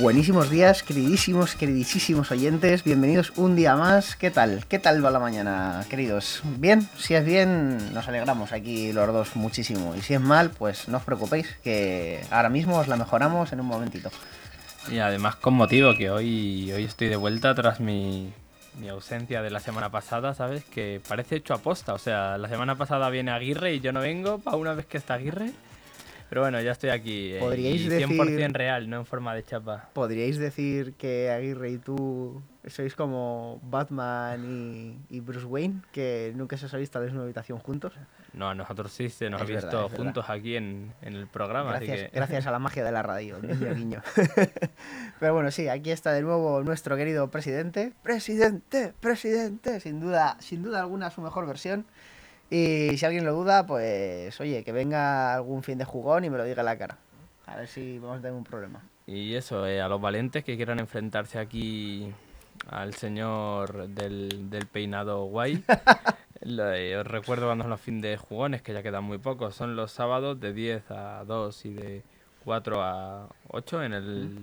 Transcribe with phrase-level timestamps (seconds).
[0.00, 4.16] Buenísimos días, queridísimos, queridísimos oyentes, bienvenidos un día más.
[4.16, 4.64] ¿Qué tal?
[4.66, 6.42] ¿Qué tal va la mañana, queridos?
[6.58, 6.88] ¿Bien?
[6.98, 9.94] Si es bien, nos alegramos aquí los dos muchísimo.
[9.94, 13.60] Y si es mal, pues no os preocupéis, que ahora mismo os la mejoramos en
[13.60, 14.10] un momentito.
[14.90, 18.32] Y además con motivo, que hoy, hoy estoy de vuelta tras mi,
[18.78, 20.64] mi ausencia de la semana pasada, ¿sabes?
[20.64, 21.94] Que parece hecho aposta.
[21.94, 24.96] O sea, la semana pasada viene Aguirre y yo no vengo para una vez que
[24.98, 25.50] está Aguirre.
[26.28, 27.32] Pero bueno, ya estoy aquí.
[27.34, 29.90] eh, ¿Podríais y decir- 100% real, no en forma de chapa.
[29.92, 36.56] ¿Podríais decir que Aguirre y tú sois como Batman y, y Bruce Wayne, que nunca
[36.56, 37.92] se os ha visto la misma habitación juntos?
[38.34, 39.96] No, a nosotros sí se nos Es ha visto verdad.
[39.96, 41.70] juntos aquí en, en el programa.
[41.72, 42.16] Gracias, así que...
[42.16, 44.02] gracias a la magia de la radio, guiño, guiño.
[45.20, 47.92] Pero bueno, sí, aquí está de nuevo nuestro querido presidente.
[48.02, 51.84] Presidente, presidente, sin duda, sin duda alguna su mejor versión.
[52.50, 56.36] Y si alguien lo duda, pues oye, que venga algún fin de jugón y me
[56.38, 56.98] lo diga en la cara.
[57.46, 58.82] A ver si vamos a tener un problema.
[59.06, 62.12] Y eso, eh, a los valientes que quieran enfrentarse aquí
[62.68, 65.64] al señor del, del peinado guay.
[66.40, 69.54] eh, os recuerdo cuando son los fin de jugones, que ya quedan muy pocos.
[69.54, 72.02] Son los sábados de 10 a 2 y de
[72.44, 74.38] 4 a 8 en el,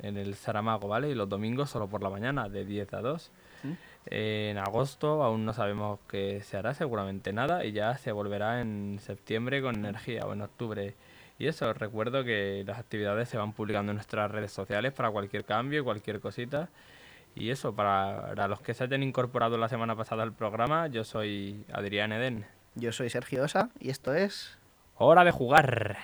[0.00, 1.10] en el Saramago, ¿vale?
[1.10, 3.30] Y los domingos solo por la mañana, de 10 a 2.
[3.64, 3.72] ¿Mm?
[4.10, 8.98] En agosto aún no sabemos qué se hará, seguramente nada, y ya se volverá en
[9.00, 10.94] septiembre con energía o en octubre.
[11.38, 15.10] Y eso, os recuerdo que las actividades se van publicando en nuestras redes sociales para
[15.10, 16.68] cualquier cambio cualquier cosita.
[17.40, 21.04] Y eso, para, para los que se hayan incorporado la semana pasada al programa, yo
[21.04, 22.46] soy Adrián Eden.
[22.74, 24.58] Yo soy Sergio Osa y esto es...
[24.96, 25.98] ¡Hora de jugar!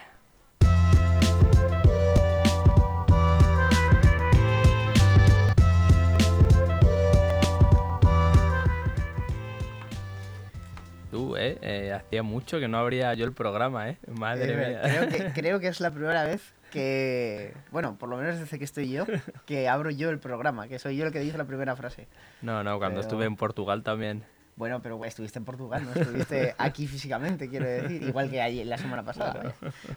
[11.11, 13.99] Tú, eh, eh, hacía mucho que no abría yo el programa, eh.
[14.19, 14.81] Madre Eh, mía.
[14.83, 18.65] Creo que, creo que es la primera vez que, bueno, por lo menos desde que
[18.65, 19.07] estoy yo,
[19.47, 22.09] que abro yo el programa, que soy yo el que dice la primera frase.
[22.43, 24.25] No, no, cuando Pero- estuve en Portugal también.
[24.57, 28.79] Bueno, pero estuviste en Portugal, no estuviste aquí físicamente, quiero decir, igual que allí la
[28.79, 29.53] semana pasada.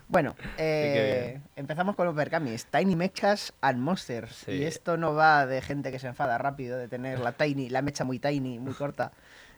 [0.07, 4.31] Bueno, eh, empezamos con los Berkamis, Tiny Mechas and Monsters.
[4.47, 4.53] Sí.
[4.53, 7.83] Y esto no va de gente que se enfada rápido, de tener la tiny, la
[7.83, 9.11] mecha muy tiny, muy corta,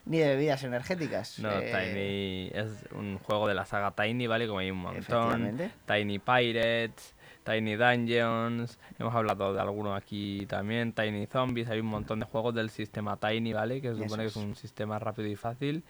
[0.04, 1.38] ni de bebidas energéticas.
[1.38, 4.46] No, Eh, Tiny es un juego de la saga Tiny, ¿vale?
[4.46, 5.56] Como hay un montón.
[5.86, 12.20] Tiny Pirates, Tiny Dungeons, hemos hablado de algunos aquí también, Tiny Zombies, hay un montón
[12.20, 13.80] de juegos del sistema Tiny, ¿vale?
[13.80, 15.82] Que se supone que es un sistema rápido y fácil,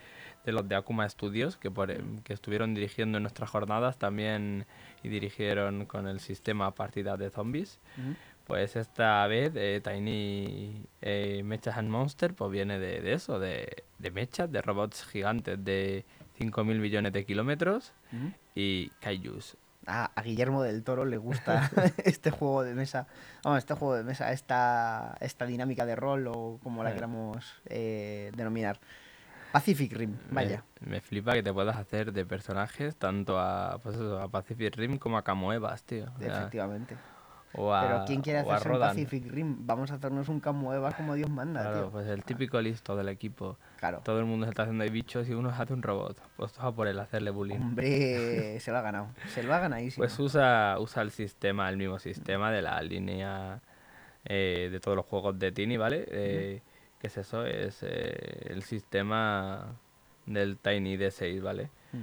[0.44, 1.92] de los de Akuma Studios, que, por,
[2.22, 4.66] que estuvieron dirigiendo en nuestras jornadas también
[5.02, 7.78] y dirigieron con el sistema partidas de zombies.
[7.98, 8.14] Ujú.
[8.50, 13.84] Pues esta vez eh, Tiny eh, Mechas and Monster pues viene de, de eso, de,
[13.98, 16.04] de mechas, de robots gigantes de
[16.38, 17.92] 5.000 millones de kilómetros
[18.54, 19.56] y kaijus.
[19.86, 21.70] Ah, a Guillermo del Toro le gusta
[22.04, 23.06] este juego de mesa,
[23.44, 26.94] vamos, este juego de mesa, esta, esta dinámica de rol o como la Eh.
[26.94, 28.78] queramos eh, denominar.
[29.52, 30.64] Pacific Rim, vaya.
[30.80, 34.76] Me, me flipa que te puedas hacer de personajes tanto a, pues eso, a Pacific
[34.76, 36.06] Rim como a Camoevas, tío.
[36.16, 36.96] O sea, Efectivamente.
[37.54, 38.78] O a, Pero ¿quién quiere hacerse un.
[38.78, 39.56] Pacific Rim?
[39.66, 41.90] Vamos a hacernos un Camueva como Dios manda, Claro, tío.
[41.90, 43.56] pues el típico listo del equipo.
[43.78, 44.00] Claro.
[44.04, 46.16] Todo el mundo se está haciendo de bichos y uno hace un robot.
[46.36, 47.56] Pues a por él, hacerle bullying.
[47.56, 49.08] Hombre, se lo ha ganado.
[49.28, 50.02] Se lo ha ganadísimo.
[50.02, 53.60] Pues usa, usa el sistema, el mismo sistema de la línea
[54.24, 56.04] eh, de todos los juegos de Tiny, ¿vale?
[56.08, 56.62] Eh,
[57.00, 57.46] ¿Qué es eso?
[57.46, 59.74] Es eh, el sistema
[60.26, 61.70] del Tiny D6, ¿vale?
[61.92, 62.02] Mm.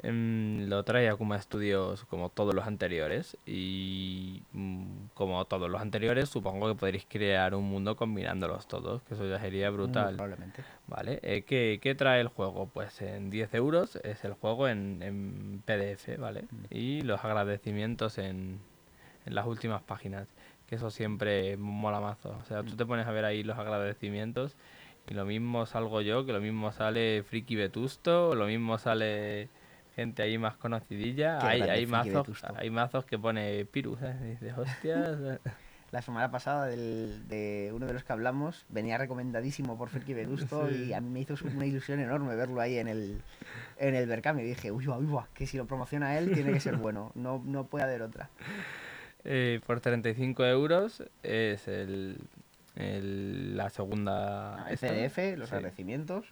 [0.00, 6.28] Em, lo trae Akuma Studios como todos los anteriores y mm, como todos los anteriores
[6.28, 10.14] supongo que podréis crear un mundo combinándolos todos, que eso ya sería brutal.
[10.14, 10.62] probablemente.
[10.86, 12.66] Vale, eh, ¿qué, qué trae el juego?
[12.72, 16.44] Pues en 10 euros es el juego en, en PDF, ¿vale?
[16.70, 18.60] Y los agradecimientos en,
[19.26, 20.28] en las últimas páginas,
[20.68, 22.38] que eso siempre mola mazo.
[22.40, 24.54] O sea, tú te pones a ver ahí los agradecimientos
[25.08, 29.48] y lo mismo salgo yo, que lo mismo sale Friki Vetusto, lo mismo sale
[29.98, 31.44] gente ahí más conocidilla.
[31.44, 34.14] Hay, hay, mazos, hay mazos que pone Pirus, ¿eh?
[34.40, 35.18] Dices, hostias.
[35.90, 40.68] La semana pasada del- de uno de los que hablamos venía recomendadísimo por Ferki Verusto
[40.68, 40.84] Sí.
[40.84, 43.22] y a mí me hizo una ilusión enorme verlo ahí en el,
[43.78, 44.42] en el Berkami.
[44.42, 47.42] Y dije, uy, uy, uy, que si lo promociona él tiene que ser bueno, no,
[47.44, 48.30] no puede haber otra.
[49.24, 52.18] Eh, por 35 euros es el,
[52.76, 54.64] el- la segunda...
[54.70, 55.54] El PDF, los sí.
[55.56, 56.24] agradecimientos.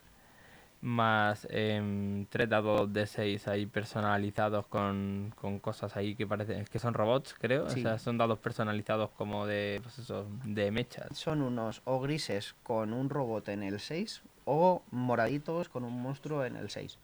[0.97, 6.79] Más em, tres dados de 6 ahí personalizados con, con cosas ahí que parecen que
[6.79, 7.69] son robots, creo.
[7.69, 7.81] Sí.
[7.81, 11.09] O sea, son dados personalizados como de, pues eso, de mechas.
[11.19, 16.45] Son unos o grises con un robot en el 6 o moraditos con un monstruo
[16.45, 17.01] en el 6.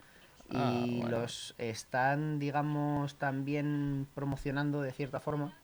[0.55, 1.19] Ah, y bueno.
[1.19, 5.55] los están, digamos, también promocionando de cierta forma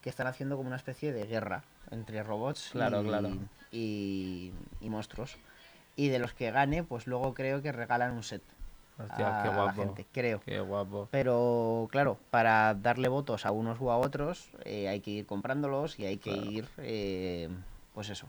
[0.00, 3.28] que están haciendo como una especie de guerra entre robots Claro, y, claro.
[3.70, 5.36] y- y monstruos.
[5.96, 8.42] Y de los que gane, pues luego creo que regalan un set
[8.98, 9.72] Hostia, a qué la guapo.
[9.82, 10.40] gente, creo.
[10.40, 11.08] Qué guapo.
[11.10, 15.98] Pero claro, para darle votos a unos u a otros eh, hay que ir comprándolos
[15.98, 16.50] y hay que Claro.
[16.50, 17.48] ir, eh,
[17.94, 18.26] pues eso,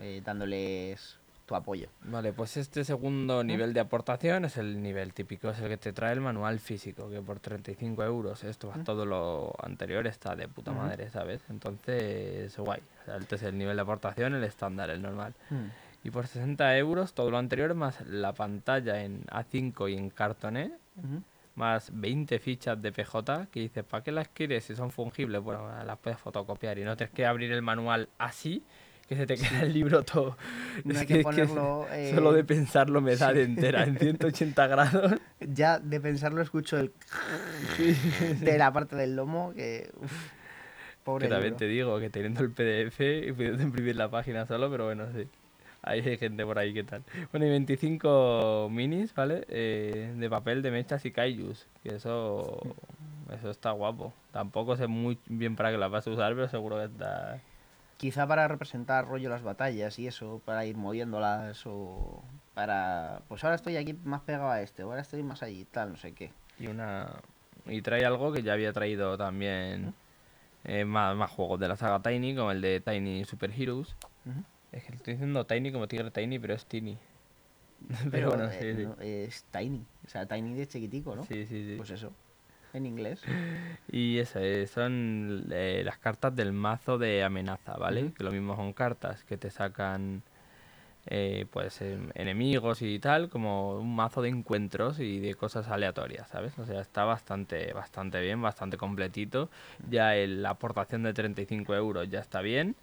[0.00, 1.88] eh, dándoles tu apoyo.
[2.02, 5.92] Vale, pues este segundo nivel de aportación es el nivel típico, es el que te
[5.92, 8.84] trae el manual físico, que por 35 euros, esto Mm.
[8.84, 11.40] todo lo anterior está de puta madre, ¿sabes?
[11.50, 12.80] Entonces, guay.
[13.02, 15.34] O sea, este es el nivel de aportación, el estándar, el normal.
[16.02, 20.72] Y por 60 euros, todo lo anterior, más la pantalla en A5 y en cartoné,
[20.96, 21.22] Ujú.
[21.56, 25.42] más 20 fichas de PJ, que dices, ¿para qué las quieres si son fungibles?
[25.42, 28.62] Bueno, las puedes fotocopiar y no tienes que abrir el manual así,
[29.08, 30.38] que se te queda el libro todo.
[30.84, 33.42] No Es hay que- que es que ponerlo, Solo eh, de pensarlo me da de
[33.42, 35.12] entera, en 180 grados.
[35.40, 36.92] Ya de pensarlo escucho el
[38.40, 39.90] de la parte del lomo que...
[40.00, 40.12] uf,
[41.04, 41.58] pobre Que también libro.
[41.58, 45.28] te digo que teniendo el PDF y pudiendo imprimir la página solo, pero bueno, sí.
[45.82, 47.02] Hay gente por ahí que tal.
[47.32, 49.44] Bueno, y 25 minis, ¿vale?
[49.48, 51.66] Eh, de papel de mechas y kaijus.
[51.82, 52.60] Que eso,
[53.32, 54.12] eso está guapo.
[54.32, 57.40] Tampoco sé muy bien para qué las vas a usar, pero seguro que está...
[57.96, 62.22] Quizá para representar rollo las batallas y eso, para ir moviéndolas o
[62.54, 63.20] para...
[63.28, 66.12] Pues ahora estoy aquí más pegado a este, ahora estoy más allí, tal, no sé
[66.12, 66.30] qué.
[66.58, 67.08] Y una...
[67.66, 69.94] Y trae algo que ya había traído también
[70.64, 73.94] eh, más, más juegos de la saga Tiny, como el de Tiny Super Heroes.
[74.72, 76.96] Es que estoy diciendo Tiny como Tigre Tiny, pero es Tiny.
[77.88, 78.84] Pero, Pero bueno, eh, sí, sí.
[78.84, 81.24] no, es Tiny, o sea, Tiny de chiquitico, ¿no?
[81.24, 81.74] Sí, sí, sí.
[81.76, 82.12] Pues eso,
[82.74, 83.22] en inglés.
[83.92, 88.12] Y eso, eh, son eh, las cartas del mazo de amenaza, ¿vale?
[88.16, 90.22] Que lo mismo son cartas que te sacan
[91.06, 96.28] eh, pues em, enemigos y tal, como un mazo de encuentros y de cosas aleatorias,
[96.28, 96.56] ¿sabes?
[96.58, 99.48] O sea, está bastante, bastante bien, bastante completito.
[99.90, 102.76] Ya el- la aportación de 35 euros ya está bien.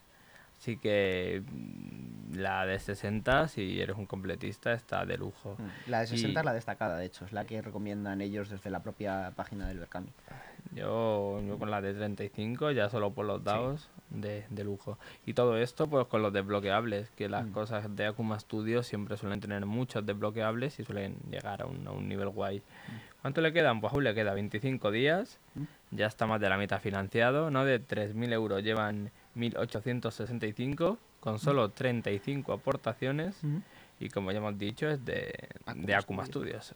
[0.60, 5.56] Así que mm, la de 60, si eres un completista, está de lujo.
[5.60, 8.50] Mm, La de 60 Y- es la destacada, de hecho, es la que recomiendan ellos
[8.50, 10.10] desde la propia página del Berkami.
[10.74, 14.98] Yo, yo con la de 35 ya solo por los dados de, de lujo.
[15.26, 17.52] Y todo esto pues con los desbloqueables, que las Mm.
[17.52, 21.92] cosas de Akuma Studio siempre suelen tener muchos desbloqueables y suelen llegar a un, a
[21.92, 22.62] un nivel guay.
[23.22, 23.80] ¿Cuánto le quedan?
[23.82, 25.64] Pues aún le queda 25 días, Mm.
[25.92, 27.64] ya está más de la mitad financiado, ¿no?
[27.64, 33.36] De 3.000 euros llevan 1.865 con solo 35 aportaciones
[34.00, 36.62] y como ya hemos dicho es de Akuma de Akuma Studio.
[36.62, 36.76] Studios.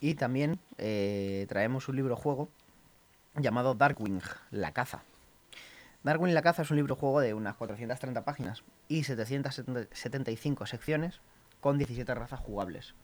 [0.00, 2.48] Y también eh, traemos un libro juego
[3.34, 4.20] llamado Darkwing,
[4.50, 5.02] La Caza.
[6.02, 11.20] Darkwing La Caza es un libro juego de unas 430 páginas y 775 secciones
[11.60, 12.94] con 17 razas jugables.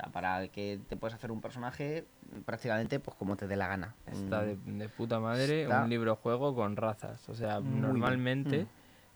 [0.00, 2.06] O sea, para que te puedas hacer un personaje
[2.46, 3.94] prácticamente pues como te dé la gana.
[4.06, 7.28] Está de, Mm, de puta madre está un libro juego con razas.
[7.28, 7.80] O sea, bien.
[7.82, 8.68] normalmente Mm.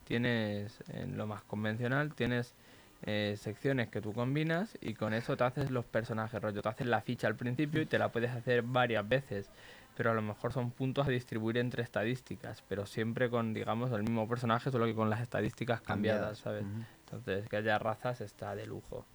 [0.03, 2.53] tienes, en lo más convencional, tienes
[3.01, 6.61] eh, secciones que tú combinas y con eso te haces los personajes, rollo.
[6.61, 9.49] Te haces la ficha al principio y te la puedes hacer varias veces.
[9.95, 14.03] Pero a lo mejor son puntos a distribuir entre estadísticas, pero siempre con, digamos, el
[14.03, 16.65] mismo personaje, solo que con las estadísticas cambiadas, ¿sabes?
[17.05, 19.05] Entonces, que haya razas está de lujo.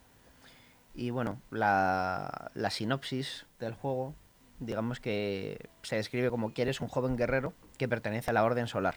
[0.94, 4.14] Y bueno, la, la sinopsis del juego,
[4.58, 8.66] digamos que se describe como que eres un joven guerrero que pertenece a la Orden
[8.66, 8.96] Solar.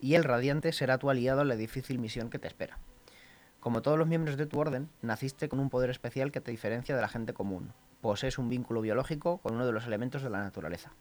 [0.00, 2.78] Y el Radiante será tu aliado en la difícil misión que te espera.
[3.60, 6.94] Como todos los miembros de tu orden, naciste con un poder especial que te diferencia
[6.94, 7.72] de la gente común.
[8.00, 10.92] Posees un vínculo biológico con uno de los elementos de la naturaleza.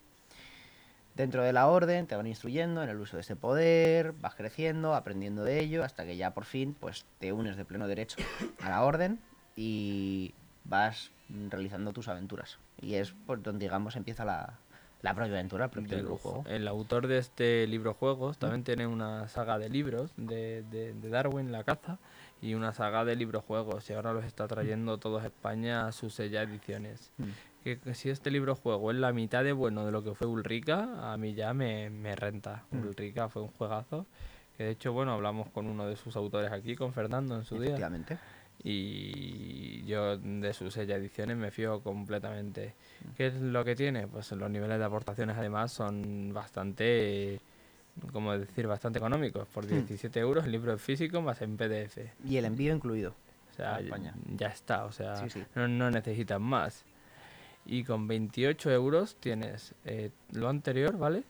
[1.14, 4.96] Dentro de la orden te van instruyendo en el uso de este poder, vas creciendo,
[4.96, 8.18] aprendiendo de ello, hasta que ya por fin pues te unes de pleno derecho
[8.62, 9.20] a la orden
[9.56, 10.34] y
[10.64, 11.12] vas
[11.50, 12.58] realizando tus aventuras.
[12.82, 14.60] Y es por donde digamos empieza la,
[15.02, 16.30] la propia aventura, el propio de libro lujo.
[16.44, 16.50] juego.
[16.50, 21.10] El autor de este libro juegos también tiene una saga de libros de, de- de
[21.10, 21.98] Darwin, La Caza,
[22.42, 25.92] y una saga de libros juegos, y ahora los está trayendo todos a España a
[25.92, 27.12] sus sella ediciones.
[27.18, 27.24] Mm.
[27.64, 30.28] Que, que si este libro juego es la mitad de bueno de lo que fue
[30.28, 32.64] Ulrica, a mí ya me, me renta.
[32.72, 32.88] Mm.
[32.88, 34.06] Ulrica fue un juegazo,
[34.58, 37.60] que de hecho, bueno, hablamos con uno de sus autores aquí, con Fernando en su
[37.60, 37.76] día.
[38.64, 42.74] Y yo de sus sella ediciones me fío completamente.
[43.16, 44.08] ¿Qué es lo que tiene?
[44.08, 47.40] Pues los niveles de aportaciones además son bastante,
[48.12, 49.48] como decir, bastante económicos.
[49.50, 51.98] Por 17 euros el libro en físico más en PDF.
[52.26, 53.14] Y el envío incluido.
[53.52, 54.14] O sea, España.
[54.36, 55.44] ya está, o sea, Sí, sí.
[55.56, 56.84] No, no necesitas más.
[57.66, 61.24] Y con 28 euros tienes eh, lo anterior, ¿vale?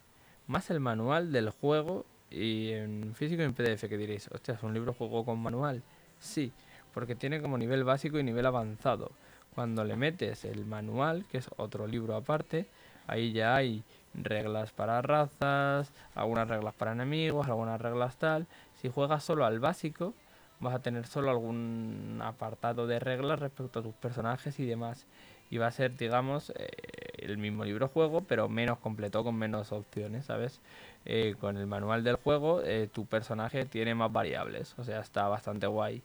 [0.48, 4.64] Más el manual del juego y en físico y en PDF, que diréis, hostia, ¿es
[4.64, 5.82] un libro juego con manual?
[6.20, 6.52] Sí,
[6.96, 9.12] porque tiene como nivel básico y nivel avanzado.
[9.54, 12.68] Cuando le metes el manual, que es otro libro aparte,
[13.06, 13.84] ahí ya hay
[14.14, 18.48] reglas para razas, algunas reglas para enemigos, algunas reglas tal.
[18.82, 20.14] Si juegas solo al básico,
[20.62, 25.06] vas a tener solo algún apartado de reglas respecto a tus personajes y demás.
[25.50, 26.70] Y va a ser, digamos, eh,
[27.18, 30.62] el mismo libro juego, pero menos completo, con menos opciones, ¿sabes?
[31.04, 35.28] Eh, con el manual del juego, eh, tu personaje tiene más variables, o sea, está
[35.28, 36.02] bastante guay.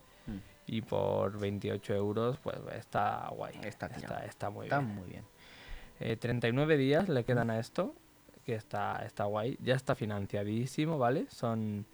[0.70, 0.74] Mm.
[0.74, 3.58] Y por 28 euros, pues está guay.
[3.64, 4.94] Está está, está muy Está bien.
[4.94, 5.24] muy bien.
[6.00, 7.94] Eh, 39 días le quedan a esto,
[8.44, 9.58] que está, está guay.
[9.60, 11.26] Ya está financiadísimo, ¿vale?
[11.30, 11.84] Son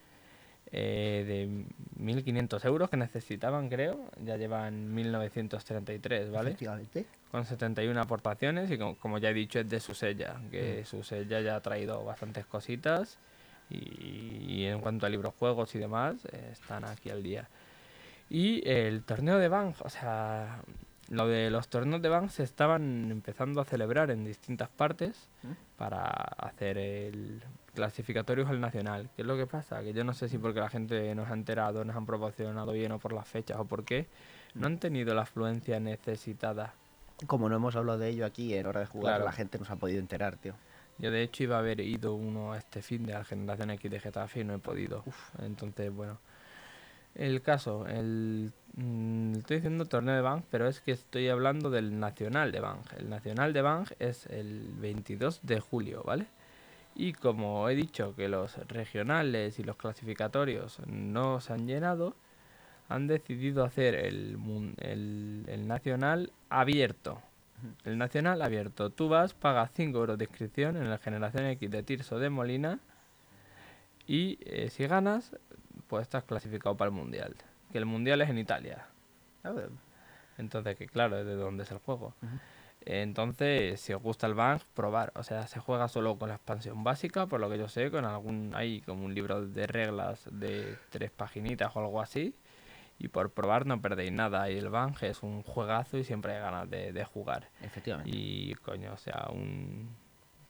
[0.71, 4.11] eh, de 1.500 euros que necesitaban, creo.
[4.25, 6.57] Ya llevan 1.933, ¿vale?
[7.31, 11.57] Con 71 aportaciones y como, como ya he dicho es de Susella, que Susella ya
[11.57, 13.19] ha traído bastantes cositas.
[13.69, 17.49] Y, y en cuanto a libros, juegos y demás, eh, están aquí al día.
[18.29, 20.61] Y el torneo de Bang, o sea,
[21.11, 25.29] lo de los torneos de Bang se estaban empezando a celebrar en distintas partes
[25.77, 27.43] para hacer el
[27.75, 29.11] clasificatorio al nacional.
[29.15, 29.83] ¿Qué es lo que pasa?
[29.83, 32.91] Que yo no sé si porque la gente nos ha enterado, nos han proporcionado bien
[32.93, 34.07] o por las fechas o por qué,
[34.55, 36.75] no han tenido la afluencia necesitada.
[37.27, 39.25] Como no hemos hablado de ello aquí en hora de jugar, Claro.
[39.27, 40.55] la gente nos ha podido enterar, tío.
[40.99, 43.91] Yo de hecho iba a haber ido uno a este fin de la generación X
[43.91, 45.05] de Getafe y no he podido.
[45.39, 46.19] Entonces, bueno.
[47.17, 51.99] El caso, el, mm, estoy diciendo torneo de Bang, pero es que estoy hablando del
[51.99, 52.81] Nacional de Bang.
[52.99, 56.27] El Nacional de Bang es el 22 de julio, ¿vale?
[56.95, 62.15] Y como he dicho que los regionales y los clasificatorios no se han llenado,
[62.89, 64.39] han decidido hacer el,
[64.79, 67.23] el nacional abierto.
[67.85, 68.91] El nacional abierto.
[68.91, 72.79] Tú vas, pagas 5 euros de inscripción en la generación X de Tirso de Molina
[74.07, 75.35] y eh, si ganas,
[75.89, 77.35] pues estás clasificado para el mundial.
[77.73, 78.87] Que el mundial es en Italia.
[79.43, 79.71] A ver,
[80.39, 82.15] Entonces, que claro, es de donde es el juego.
[82.85, 85.13] Entonces, si os gusta el Bang, probar.
[85.17, 88.05] O sea, se juega solo con la expansión básica, por lo que yo sé, con
[88.05, 92.35] algún hay como un libro de reglas de tres paginitas o algo así.
[92.99, 94.49] Y por probar no perdéis nada.
[94.51, 97.49] Y el Bang es un juegazo y siempre hay ganas de, de jugar.
[97.61, 98.11] Efectivamente.
[98.13, 99.91] Y coño, o sea, un,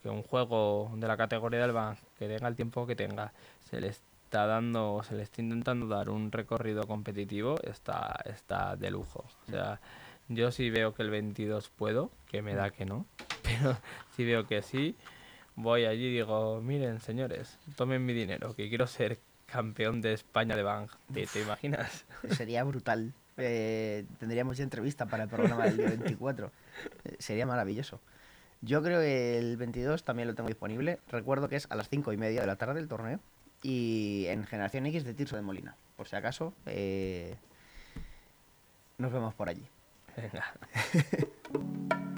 [0.03, 3.33] que un juego de la categoría del Bang, que tenga el tiempo que tenga,
[3.65, 3.93] se le
[4.27, 9.25] está dando, se le está intentando dar un recorrido competitivo, está, está de lujo.
[9.47, 9.81] O sea,
[10.29, 13.07] yo sí veo que el 22 puedo, que me da que no,
[13.45, 13.79] pero
[14.17, 14.97] si veo que sí,
[15.55, 20.57] voy allí y digo, miren señores, tomen mi dinero, que quiero ser campeón de España
[20.57, 20.91] de Bang.
[21.15, 22.05] ¿Te, te imaginas?
[22.31, 23.15] Sería brutal.
[23.37, 26.51] Eh, tendríamos ya entrevista para el programa del día 24.
[27.05, 28.01] Eh, sería maravilloso.
[28.61, 30.99] Yo creo que el 22 también lo tengo disponible.
[31.11, 33.21] Recuerdo que es a las 5 y media de la tarde el torneo.
[33.63, 35.77] Y en Generación X de Tirso de Molina.
[35.97, 37.37] Por si acaso, eh,
[38.99, 39.67] nos vemos por allí.
[40.17, 40.55] Venga.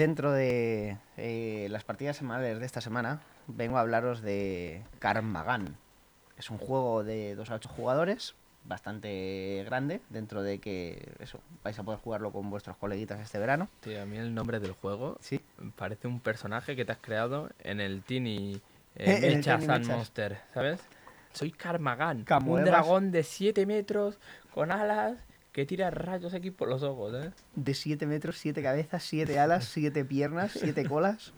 [0.00, 5.76] Dentro de eh, las partidas semanales de esta semana, vengo a hablaros de Karmagan.
[6.38, 8.34] Es un juego de 2 a 8 jugadores,
[8.70, 13.68] bastante grande, dentro de que eso, vais a poder jugarlo con vuestros coleguitas este verano.
[13.80, 15.40] Tío, a mí el nombre del juego Sí.
[15.76, 18.62] parece un personaje que te has creado en el Tiny
[18.96, 19.86] eh, and Mechas.
[19.86, 20.80] Monster, ¿sabes?
[21.32, 24.18] Soy Karmagan, un dragón de 7 metros
[24.54, 25.18] con alas
[25.52, 27.32] que tira rayos aquí por los ojos, ¿eh?
[27.56, 31.32] De 7 metros, 7 cabezas, 7 alas, 7 piernas, 7 colas.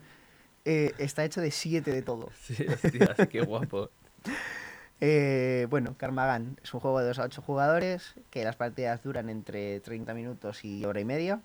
[0.64, 2.30] Eh, está hecho de 7 de todo.
[2.40, 3.90] Sí, hostias, qué guapo.
[5.04, 9.30] Eh, bueno, Karmagan es un juego de 2 a 8 jugadores que las partidas duran
[9.30, 11.40] entre 30 minutos y hora y media.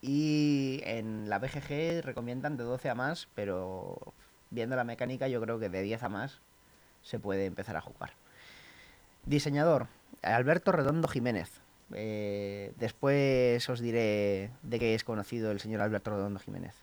[0.00, 3.98] Y en la BGG recomiendan de 12 a más, pero
[4.50, 6.40] viendo la mecánica yo creo que de 10 a más
[7.02, 8.12] se puede empezar a jugar.
[9.26, 9.88] Diseñador,
[10.22, 11.50] Alberto Redondo Jiménez.
[11.92, 16.76] Eh, después os diré de qué es conocido el señor Alberto Redondo Jiménez.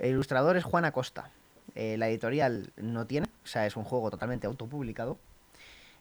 [0.00, 1.30] Ilustrador es Juan Acosta.
[1.76, 5.16] Eh, la editorial no tiene, o sea, es un juego totalmente autopublicado.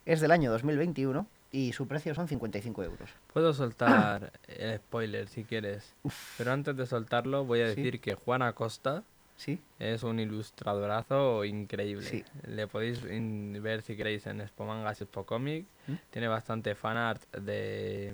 [0.05, 3.10] Es del año 2021 y su precio son 55 euros.
[3.31, 5.93] Puedo soltar el spoiler si quieres,
[6.38, 7.75] pero antes de soltarlo voy a Sí.
[7.75, 9.03] decir que Juan Acosta
[9.38, 9.60] ¿Sí?
[9.79, 12.05] es un ilustradorazo increíble.
[12.05, 12.24] Sí.
[12.48, 15.65] Le podéis ver si queréis en Expo Mangas y Expo Comic.
[15.88, 15.93] ¿Mm?
[16.10, 18.12] Tiene bastante fanart de,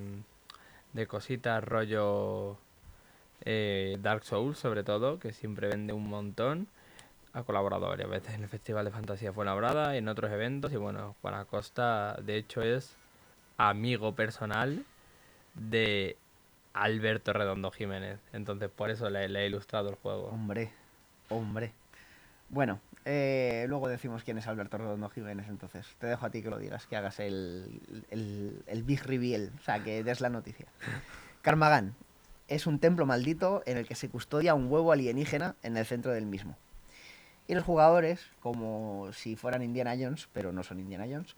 [0.93, 2.57] de cositas rollo
[3.45, 6.67] eh, Dark Souls sobre todo, que siempre vende un montón.
[7.33, 10.71] Ha colaborado varias veces en el Festival de Fantasía Fuenlabrada y en otros eventos.
[10.73, 12.95] Y bueno, Juan Acosta de hecho es
[13.57, 14.83] amigo personal
[15.53, 16.17] de
[16.73, 18.19] Alberto Redondo Jiménez.
[18.33, 20.27] Entonces por eso le, le he ilustrado el juego.
[20.29, 20.71] Hombre,
[21.29, 21.73] hombre.
[22.49, 25.85] Bueno, eh, luego decimos quién es Alberto Redondo Jiménez, entonces.
[25.99, 29.61] Te dejo a ti que lo digas, que hagas el, el, el big reveal, o
[29.63, 30.65] sea, que des la noticia.
[31.43, 31.93] Carmagan
[32.47, 36.11] es un templo maldito en el que se custodia un huevo alienígena en el centro
[36.11, 36.57] del mismo.
[37.49, 41.35] Y los jugadores, como si fueran Indiana Jones, pero no son Indiana Jones,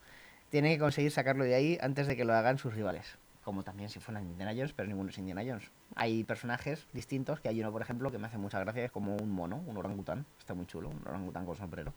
[0.50, 3.18] tienen que conseguir sacarlo de ahí antes de que lo hagan sus rivales.
[3.46, 5.72] Como también si fueran Indiana Jones, pero ninguno es Indiana Jones.
[5.96, 9.16] Hay personajes distintos, que hay uno, por ejemplo, que me hace mucha gracia, es como
[9.16, 11.94] un mono, un orangután, está muy chulo, un orangután con sombrero,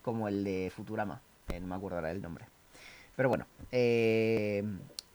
[0.00, 2.44] como el de Futurama, eh, no me acuerdo ahora del nombre.
[3.16, 4.62] Pero bueno, eh,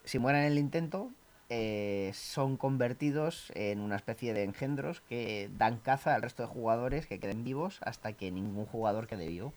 [0.03, 1.10] si mueren en el intento,
[1.53, 7.08] eh, son convertidos en una especie de engendros que dan caza al resto de jugadores
[7.08, 9.51] que queden vivos hasta que ningún jugador quede vivo.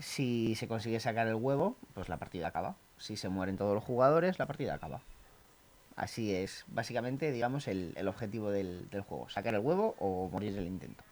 [0.00, 2.74] Si se consigue sacar el huevo, pues la partida acaba.
[2.98, 5.02] Si se mueren todos los jugadores, la partida acaba.
[5.94, 9.28] Así es, básicamente, digamos, el, el objetivo del, del juego.
[9.28, 11.04] Sacar el huevo o morir el intento.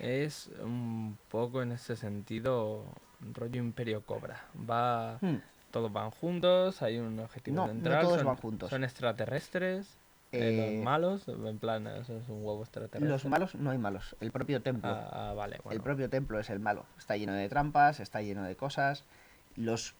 [0.00, 2.86] Es un poco en ese sentido
[3.34, 4.44] rollo Imperio Cobra.
[4.68, 5.36] Va, Hmm.
[5.70, 8.02] Todos van juntos, hay un objetivo No, no central.
[8.04, 8.70] todos son, van juntos.
[8.70, 9.86] Son extraterrestres.
[10.32, 10.38] eh,
[10.72, 13.08] Eh, los malos, en plan, eso es un huevo extraterrestre.
[13.08, 14.16] Los malos no hay malos.
[14.20, 14.90] El propio templo.
[14.90, 15.76] Ah, ah, vale, bueno.
[15.76, 16.84] El propio templo es el malo.
[16.98, 19.04] Está lleno de trampas, está lleno de cosas.
[19.56, 19.94] Los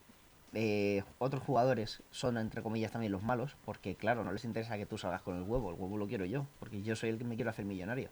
[0.54, 4.86] eh, otros jugadores son, entre comillas, también los malos, porque, claro, no les interesa que
[4.86, 5.70] tú salgas con el huevo.
[5.70, 8.08] El huevo lo quiero yo, porque yo soy el que me quiero hacer millonario.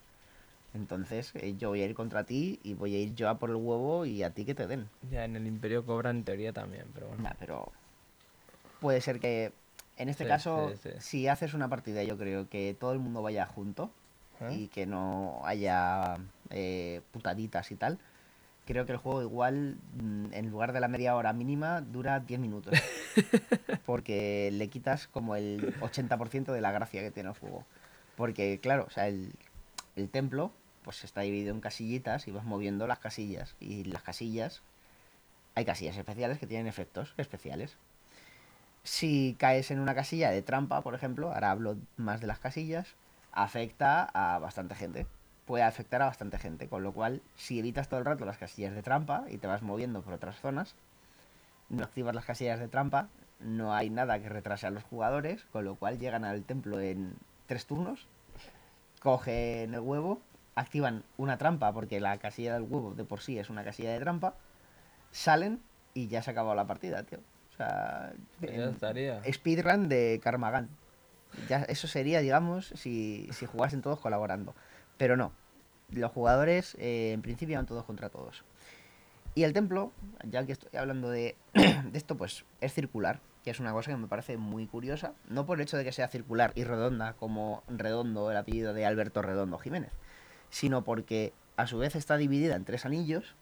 [0.75, 3.51] Entonces, eh, yo voy a ir contra ti y voy a ir yo a por
[3.51, 4.89] el huevo y a ti que te den.
[5.11, 7.29] Ya en el Imperio Cobra en teoría también, pero bueno.
[7.39, 7.73] Pero
[8.81, 9.53] puede ser que,
[9.97, 10.97] en este Sí, caso, sí, sí.
[10.99, 13.91] si haces una partida, yo creo que todo el mundo vaya junto
[14.41, 14.55] ¿Eh?
[14.55, 16.19] y que no haya
[16.51, 17.99] eh, putaditas y tal.
[18.67, 22.39] Creo que el juego igual, mm, en lugar de la media hora mínima, dura 10
[22.39, 22.75] minutos.
[23.87, 27.65] Porque le quitas como el 80% de la gracia que tiene el juego.
[28.17, 29.33] Porque, claro, o sea, el,
[29.97, 30.53] el templo
[30.88, 33.57] pues está dividido en casillitas y vas moviendo las casillas.
[33.61, 34.62] Y las casillas,
[35.55, 37.77] hay casillas especiales que tienen efectos especiales.
[38.85, 42.94] Si caes en una casilla de trampa, por ejemplo, ahora hablo más de las casillas,
[43.33, 45.07] afecta a bastante gente.
[45.44, 48.74] Puede afectar a bastante gente, con lo cual, si evitas todo el rato las casillas
[48.74, 50.74] de trampa y te vas moviendo por otras zonas,
[51.68, 55.66] no activas las casillas de trampa, no hay nada que retrase a los jugadores, con
[55.66, 57.12] lo cual llegan al templo en
[57.46, 58.07] tres turnos,
[59.01, 60.22] cogen el huevo,
[60.59, 64.01] activan una trampa, porque la casilla del huevo de por sí es una casilla de
[64.01, 64.35] trampa,
[65.11, 65.61] salen
[65.94, 67.18] y ya se ha acabado la partida, tío.
[67.53, 69.23] O sea, ya estaría.
[69.33, 70.68] speedrun de Karmagan.
[71.49, 74.55] Ya, eso sería, digamos, si, si jugasen todos colaborando.
[74.97, 75.33] Pero no.
[75.90, 78.44] Los jugadores, eh, en principio, van todos contra todos.
[79.35, 79.92] Y el templo,
[80.25, 83.97] ya que estoy hablando de, de esto, pues es circular, que es una cosa que
[83.97, 85.12] me parece muy curiosa.
[85.29, 88.87] No por el hecho de que sea circular y redonda, como Redondo, el apellido de
[88.87, 89.92] Alberto Redondo Jiménez,
[90.51, 93.35] sino porque a su vez está dividida en tres anillos,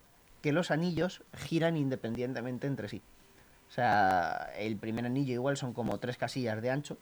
[0.43, 3.03] que los anillos giran independientemente entre sí.
[3.69, 6.99] O sea, el primer anillo igual son como tres casillas de ancho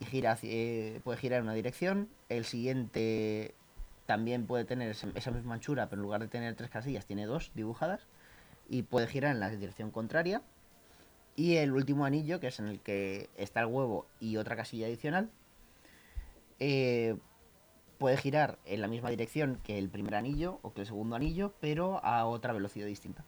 [0.00, 2.08] y gira eh, puede girar en una dirección.
[2.28, 3.54] El siguiente
[4.06, 7.52] también puede tener esa misma anchura, pero en lugar de tener tres casillas tiene dos
[7.54, 8.06] dibujadas
[8.68, 10.42] y puede girar en la dirección contraria.
[11.36, 14.86] Y el último anillo, que es en el que está el huevo y otra casilla
[14.86, 15.30] adicional,
[16.60, 17.16] eh,
[18.04, 21.54] puede girar en la misma dirección que el primer anillo o que el segundo anillo,
[21.58, 23.24] pero a otra velocidad distinta.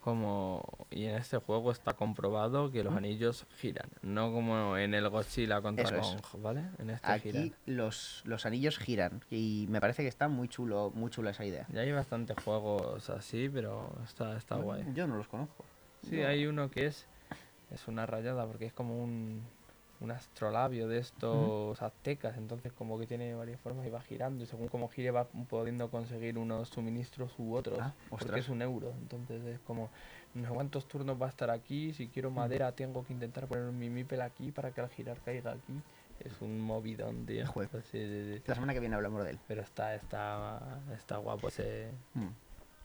[0.00, 5.08] Como, y en este juego está comprobado que los anillos giran, no como en el
[5.08, 6.20] Godzilla contra Eso es.
[6.20, 6.64] Kong, ¿vale?
[6.78, 7.54] En este Aquí giran.
[7.64, 11.66] los, los anillos giran y me parece que está muy chulo, muy chula esa idea.
[11.72, 14.84] Ya hay bastantes juegos así, pero está, está guay.
[14.94, 15.64] Yo no los conozco.
[16.02, 17.06] Sí, hay uno que es
[17.70, 19.42] es una rayada porque es como un,
[20.00, 24.46] un astrolabio de estos aztecas, entonces como que tiene varias formas y va girando y
[24.46, 28.92] según como gire va pudiendo conseguir unos suministros u otros, Ah, porque es un euro,
[29.00, 29.90] entonces es como
[30.34, 33.72] no sé cuántos turnos va a estar aquí, si quiero madera tengo que intentar poner
[33.72, 35.80] mi mipel aquí para que al girar caiga aquí,
[36.20, 37.46] es un movidón, tío.
[37.52, 37.68] Joder.
[37.84, 38.42] Sí, sí, sí.
[38.46, 39.38] La semana que viene hablamos de él.
[39.48, 42.28] Pero está, está, está guapo ese, Mm.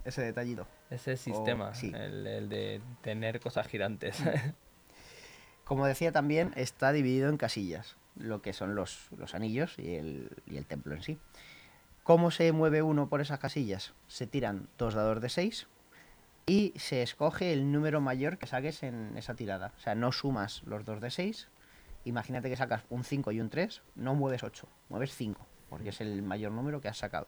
[0.04, 0.66] Ese detallito.
[0.90, 1.92] ese sistema, sí.
[1.96, 4.18] el, el de tener cosas girantes.
[5.72, 10.30] Como decía también, está dividido en casillas, lo que son los, los anillos y el,
[10.46, 11.18] y el templo en sí.
[12.04, 13.94] ¿Cómo se mueve uno por esas casillas?
[14.10, 15.68] Se tiran dos dados de 6
[16.46, 19.72] y se escoge el número mayor que saques en esa tirada.
[19.78, 21.48] O sea, no sumas los dos de 6.
[22.04, 26.02] Imagínate que sacas un 5 y un 3, no mueves 8, mueves 5, porque es
[26.02, 27.28] el mayor número que has sacado.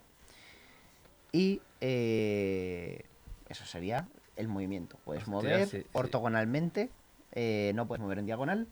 [1.32, 3.06] Y eh,
[3.48, 4.98] eso sería el movimiento.
[5.06, 5.88] Puedes Hostia, mover sí, sí.
[5.94, 6.90] ortogonalmente,
[7.34, 8.68] eh, no puedes mover en diagonal.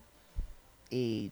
[0.89, 1.31] Y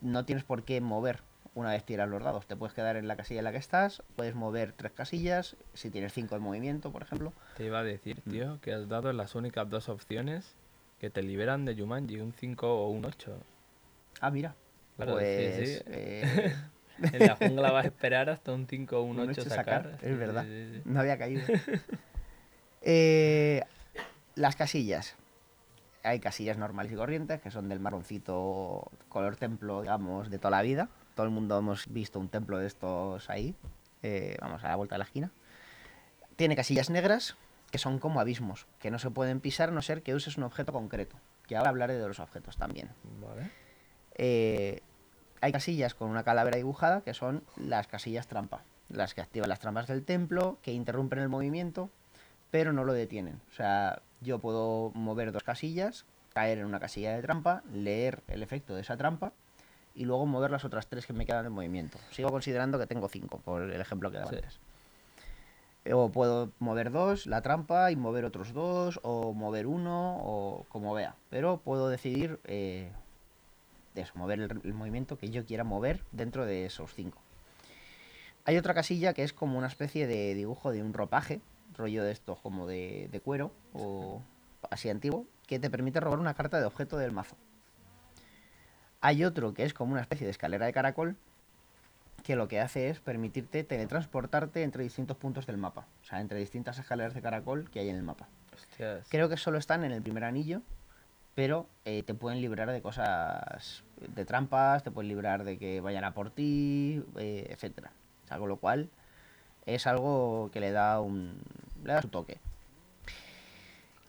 [0.00, 1.20] no tienes por qué mover
[1.54, 2.46] una vez tiras los dados.
[2.46, 5.90] Te puedes quedar en la casilla en la que estás, puedes mover tres casillas, si
[5.90, 7.32] tienes cinco de movimiento, por ejemplo.
[7.56, 10.54] Te iba a decir, tío, que has dado las únicas dos opciones
[11.00, 13.36] que te liberan de Jumanji, un 5 o un 8.
[14.20, 14.54] Ah, mira.
[14.96, 15.82] Claro, pues, sí, sí.
[15.88, 16.54] eh,
[17.12, 19.98] En la jungla vas a esperar hasta un 5 o un Un 8 ocho sacar.
[20.00, 20.44] es verdad.
[20.44, 20.80] sí.
[20.84, 21.42] no había caído.
[22.88, 23.62] Eh,
[24.36, 25.16] las casillas.
[26.06, 30.62] Hay casillas normales y corrientes, que son del marroncito color templo, digamos, de toda la
[30.62, 30.88] vida.
[31.16, 33.56] Todo el mundo hemos visto un templo de estos ahí.
[34.02, 35.32] eh, vamos, a la vuelta de la esquina.
[36.36, 37.36] Tiene casillas negras,
[37.72, 40.44] que son como abismos, que no se pueden pisar a no ser que uses un
[40.44, 41.16] objeto concreto.
[41.48, 42.90] Que ahora hablaré de los objetos también.
[43.20, 43.50] Vale.
[44.14, 44.82] Eh,
[45.40, 49.58] hay casillas con una calavera dibujada que son las casillas trampa, las que activan las
[49.58, 51.90] trampas del templo, que interrumpen el movimiento,
[52.50, 53.40] pero no lo detienen.
[53.50, 58.42] O sea, yo puedo mover dos casillas, caer en una casilla de trampa, leer el
[58.42, 59.32] efecto de esa trampa
[59.94, 61.98] y luego mover las otras tres que me quedan en movimiento.
[62.10, 64.36] Sigo considerando que tengo cinco, por el ejemplo que daba Sí.
[64.36, 64.60] antes.
[65.92, 70.92] O puedo mover dos, la trampa, y mover otros dos, o mover uno, o como
[70.94, 71.14] vea.
[71.30, 72.90] Pero puedo decidir eh,
[73.94, 77.22] de eso, mover el, el movimiento que yo quiera mover dentro de esos cinco.
[78.44, 81.40] Hay otra casilla que es como una especie de dibujo de un ropaje,
[81.76, 84.22] rollo de estos como de, de cuero o
[84.70, 87.36] así antiguo, que te permite robar una carta de objeto del mazo.
[89.00, 91.16] Hay otro que es como una especie de escalera de caracol,
[92.22, 96.38] que lo que hace es permitirte teletransportarte entre distintos puntos del mapa, o sea, entre
[96.38, 98.26] distintas escaleras de caracol que hay en el mapa.
[98.52, 99.06] Hostias.
[99.08, 100.62] Creo que solo están en el primer anillo,
[101.36, 106.02] pero eh, te pueden librar de cosas, de trampas, te pueden librar de que vayan
[106.02, 107.92] a por ti, eh, etcétera.
[108.24, 108.90] O sea, con lo cual
[109.66, 111.40] es algo que le da un,
[111.84, 112.38] le da su toque.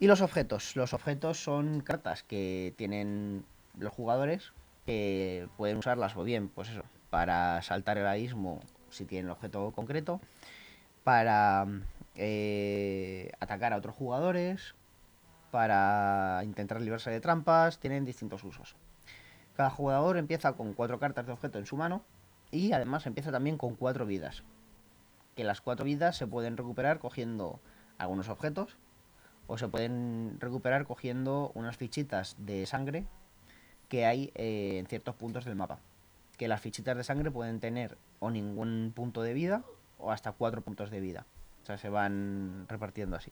[0.00, 0.76] Y los objetos.
[0.76, 3.44] Los objetos son cartas que tienen
[3.76, 4.52] los jugadores
[4.86, 9.72] que pueden usarlas o bien, pues eso, para saltar el abismo si tienen el objeto
[9.72, 10.20] concreto,
[11.04, 11.66] para
[12.14, 14.74] eh, atacar a otros jugadores,
[15.50, 18.76] para intentar librarse de trampas, tienen distintos usos.
[19.56, 22.02] Cada jugador empieza con cuatro cartas de objeto en su mano
[22.50, 24.42] y además empieza también con cuatro vidas.
[25.38, 27.60] Que las cuatro vidas se pueden recuperar cogiendo
[27.96, 28.76] algunos objetos
[29.46, 33.04] o se pueden recuperar cogiendo unas fichitas de sangre
[33.88, 35.78] que hay eh, en ciertos puntos del mapa.
[36.38, 39.62] Que las fichitas de sangre pueden tener o ningún punto de vida
[39.98, 41.24] o hasta cuatro puntos de vida.
[41.62, 43.30] O sea, se van repartiendo así.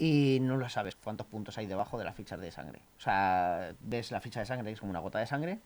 [0.00, 2.80] Y no lo sabes cuántos puntos hay debajo de las fichas de sangre.
[2.98, 5.60] O sea, ves la ficha de sangre, es como una gota de sangre.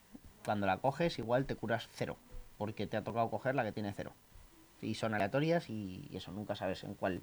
[0.45, 2.19] Cuando la coges, igual te curas cero.
[2.59, 4.13] Porque te ha tocado coger la que tiene cero.
[4.81, 7.21] Y son aleatorias y, y eso, nunca sabes en cuál,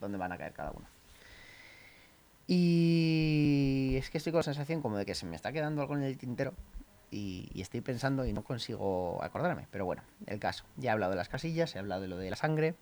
[0.00, 0.88] dónde van a caer cada una.
[2.46, 5.96] Y es que estoy con la sensación como de que se me está quedando algo
[5.96, 6.54] en el tintero.
[7.10, 9.66] Y, y estoy pensando y no consigo acordarme.
[9.70, 10.64] Pero bueno, el caso.
[10.76, 12.74] Ya he hablado de las casillas, he hablado de lo de la sangre,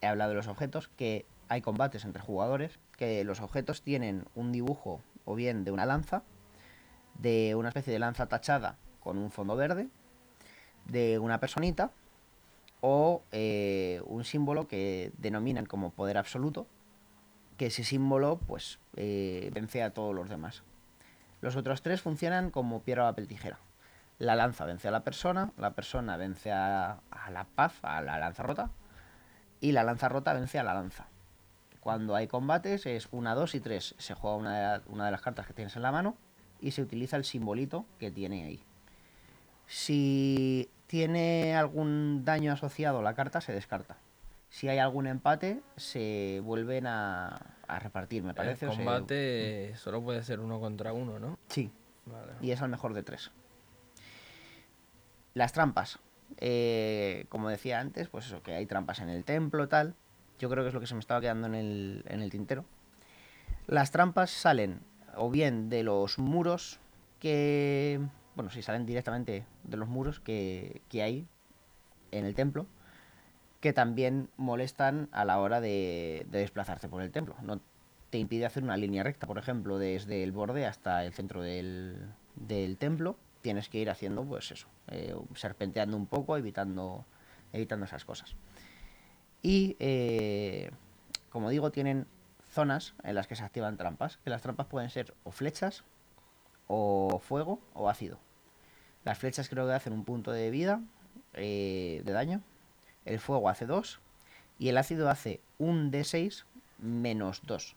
[0.00, 4.52] he hablado de los objetos, que hay combates entre jugadores, que los objetos tienen un
[4.52, 6.22] dibujo o bien de una lanza,
[7.18, 9.88] de una especie de lanza tachada con un fondo verde,
[10.86, 11.90] de una personita,
[12.80, 16.66] o eh, un símbolo que denominan como poder absoluto,
[17.56, 20.62] que ese símbolo pues eh, vence a todos los demás.
[21.40, 23.58] Los otros tres funcionan como piedra, papel, tijera.
[24.18, 28.42] La lanza vence a la persona, la persona vence a, la paz, a la lanza
[28.42, 28.70] rota,
[29.60, 31.08] y la lanza rota vence a la lanza.
[31.80, 33.94] Cuando hay combates es 1, 2 y 3.
[33.96, 36.16] Se juega una de, una de las cartas que tienes en la mano
[36.60, 38.62] y se utiliza el simbolito que tiene ahí.
[39.66, 43.96] Si tiene algún daño asociado la carta, se descarta.
[44.48, 48.64] Si hay algún empate, se vuelven a, a repartir, me parece.
[48.64, 51.38] el o se- combate solo puede ser uno contra uno, ¿no?
[51.46, 51.70] Sí,
[52.06, 52.32] Vale.
[52.40, 53.30] y es al mejor de tres.
[55.34, 56.00] Las trampas.
[56.38, 59.94] Eh, como decía antes, pues eso, que hay trampas en el templo, tal.
[60.40, 62.64] Yo creo que es lo que se me estaba quedando en el, en el tintero.
[63.68, 64.80] Las trampas salen
[65.16, 66.80] o bien de los muros
[67.20, 68.00] que...
[68.40, 71.26] Bueno, sí, salen directamente de los muros que, hay
[72.10, 72.64] en el templo,
[73.60, 77.36] que también molestan a la hora de, de desplazarse por el templo.
[77.42, 77.60] No
[78.08, 82.14] te impide hacer una línea recta, por ejemplo, desde el borde hasta el centro del,
[82.78, 83.18] templo.
[83.42, 87.04] Tienes que ir haciendo, pues eso, eh, serpenteando un poco, evitando,
[87.52, 88.36] evitando esas cosas.
[89.42, 90.70] Y, eh,
[91.28, 92.06] como digo, tienen
[92.48, 95.84] zonas en las que se activan trampas, que las trampas pueden ser o flechas,
[96.68, 98.18] o fuego, o ácido.
[99.04, 100.80] Las flechas creo que hacen un punto de vida,
[101.34, 102.42] eh, de daño.
[103.04, 104.00] El fuego hace 2.
[104.58, 106.44] Y el ácido hace un D6
[106.78, 107.76] menos 2.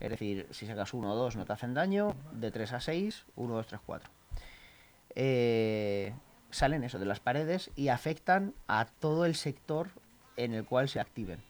[0.00, 2.14] Es decir, si sacas 1 o 2 no te hacen daño.
[2.32, 4.10] De 3 a 6, 1, 2, 3, 4.
[5.16, 6.12] eh,
[6.50, 9.88] salen eso de las paredes y afectan a todo el sector
[10.36, 11.42] en el cual se activen.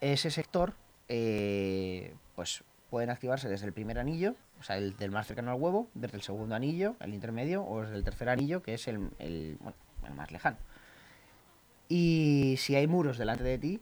[0.00, 0.74] Ese sector,
[1.08, 5.60] eh, pues pueden activarse desde el primer anillo, o sea, el del más cercano al
[5.60, 9.10] huevo, desde el segundo anillo, el intermedio, o desde el tercer anillo, que es el,
[9.18, 10.56] el, bueno, el más lejano.
[11.88, 13.80] Y si hay muros delante de ti,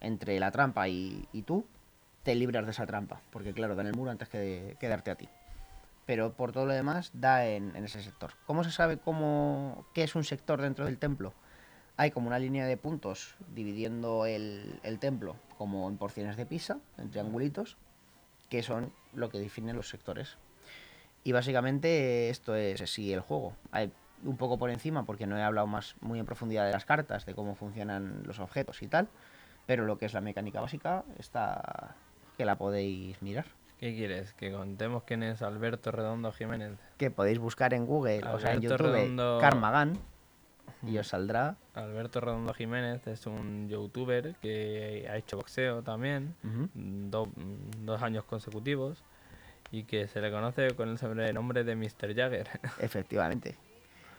[0.00, 1.64] entre la trampa y, y tú,
[2.22, 4.38] te libras de esa trampa, porque claro, dan el muro antes que,
[4.80, 5.28] de, darte a ti.
[6.06, 8.32] Pero por todo lo demás, da en, en, ese sector.
[8.46, 11.34] ¿Cómo se sabe cómo, qué es un sector dentro del templo?
[11.96, 16.78] Hay como una línea de puntos dividiendo el, el templo como en porciones de pizza,
[16.98, 17.76] en triangulitos,
[18.48, 20.36] que son lo que definen los sectores.
[21.24, 23.54] Y básicamente esto es así el juego.
[23.72, 23.92] Hay
[24.24, 27.26] un poco por encima, porque no he hablado más muy en profundidad de las cartas,
[27.26, 29.08] de cómo funcionan los objetos y tal,
[29.66, 31.96] pero lo que es la mecánica básica está
[32.36, 33.46] que la podéis mirar.
[33.78, 34.32] ¿Qué quieres?
[34.34, 36.78] ¿Que contemos quién es Alberto Redondo Jiménez?
[36.96, 39.38] Que podéis buscar en Google, Alberto o sea, en YouTube, Redondo...
[40.82, 41.56] y os saldrá.
[41.74, 46.68] Alberto Redondo Jiménez es un youtuber que ha hecho boxeo también, uh -huh.
[47.10, 47.28] do,
[47.84, 49.02] dos años consecutivos,
[49.70, 52.14] y que se le conoce con el sobrenombre de Mr.
[52.14, 52.48] Jagger.
[52.80, 53.56] Efectivamente.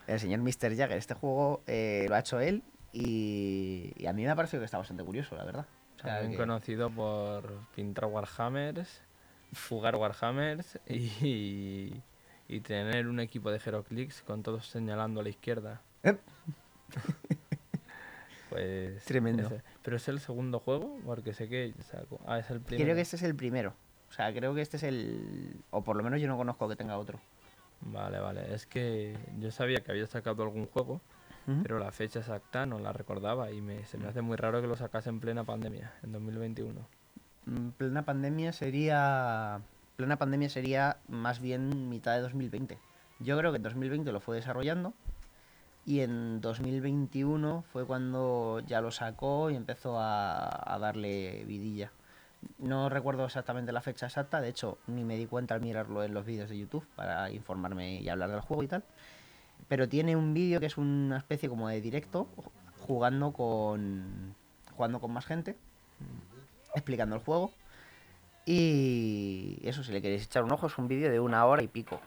[0.07, 0.75] El señor Mr.
[0.75, 0.97] Jagger.
[0.97, 4.65] Este juego eh, lo ha hecho él y, y, a mí me ha parecido que
[4.65, 5.65] está bastante curioso, la verdad.
[5.97, 6.37] O sea, También que...
[6.37, 9.01] conocido por pintar Warhammers,
[9.69, 11.93] jugar Warhammers y,
[12.47, 15.81] y tener un equipo de Heroclix con todos señalando a la izquierda.
[16.07, 16.17] ¿Eh?
[18.49, 19.43] pues tremendo.
[19.43, 19.61] Ese.
[19.83, 22.19] Pero es el segundo juego, porque sé que sacó.
[22.25, 22.85] Ah, es el primero.
[22.85, 23.73] Creo que este es el primero.
[24.09, 25.61] O sea, creo que este es el.
[25.69, 27.19] O por lo menos yo no conozco que tenga otro.
[27.81, 28.53] Vale, vale.
[28.53, 31.01] Es que yo sabía que había sacado algún juego,
[31.47, 31.61] uh -huh.
[31.61, 34.67] pero la fecha exacta no la recordaba y me, se me hace muy raro que
[34.67, 36.87] lo sacase en plena pandemia, en 2021.
[37.45, 39.59] Mm, Plena pandemia sería.
[39.97, 42.77] Plena pandemia sería más bien mitad de 2020.
[43.19, 44.93] Yo creo que en 2020 lo fue desarrollando
[45.87, 51.93] y en 2021 fue cuando ya lo sacó y empezó a, darle vidilla.
[52.59, 56.13] No recuerdo exactamente la fecha exacta, de hecho ni me di cuenta al mirarlo en
[56.13, 58.83] los vídeos de YouTube para informarme y hablar del juego y tal.
[59.69, 62.27] Pero tiene un vídeo que es una especie como de directo
[62.85, 64.35] jugando con
[64.75, 65.55] jugando con más gente,
[66.75, 67.53] explicando el juego.
[68.45, 71.67] Y eso, si le queréis echar un ojo, es un vídeo de una hora y
[71.69, 72.01] pico,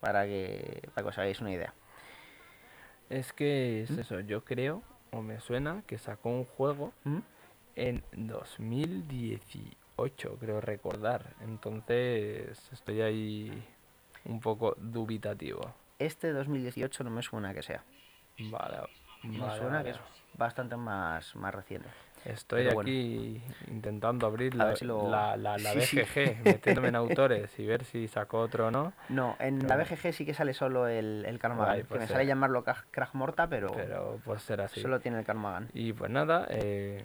[0.00, 1.72] para que, para que os hagáis una idea.
[3.10, 7.18] Es que es eso, yo creo, o me suena, que sacó un juego ¿Mm?
[7.74, 11.34] en 2018, creo recordar.
[11.40, 13.66] Entonces estoy ahí
[14.24, 15.74] un poco dubitativo.
[15.98, 17.82] Este 2018 no me suena que sea.
[18.38, 18.76] Vale.
[19.24, 19.84] Me vale, suena vale.
[19.84, 19.98] que es
[20.34, 21.88] bastante más, más reciente.
[22.24, 26.00] Estoy Pero aquí intentando abrir la, si lo- la, la, la Sí, sí.
[26.02, 28.92] BGG, metiéndome en autores y ver si sacó otro o no.
[29.08, 31.40] No, en la BGG sí que sale solo el, el.
[31.60, 32.18] Ay, que pues me será.
[32.18, 34.80] sale llamarlo Krag Morta, pero, Pero pues será así.
[34.82, 35.68] solo tiene el Karmagan.
[35.72, 37.04] Y pues nada, eh,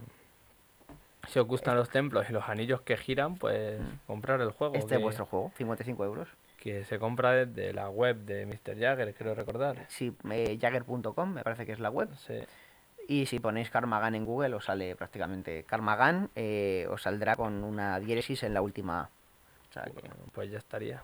[1.30, 4.75] si os gustan los templos y los anillos que giran, pues comprar el juego.
[4.75, 6.28] Este que, es vuestro juego, 55 euros.
[6.60, 8.78] que se compra desde la web de Mr.
[8.78, 9.86] Jagger, creo recordar.
[9.88, 12.10] Sí, eh, Jagger.com me parece que es la web.
[12.17, 12.39] Sí.
[13.07, 17.99] Y si ponéis Karmagan en Google os sale prácticamente Karmagan, eh, os saldrá con una
[17.99, 19.09] diéresis en la última
[20.33, 21.03] pues ya estaría.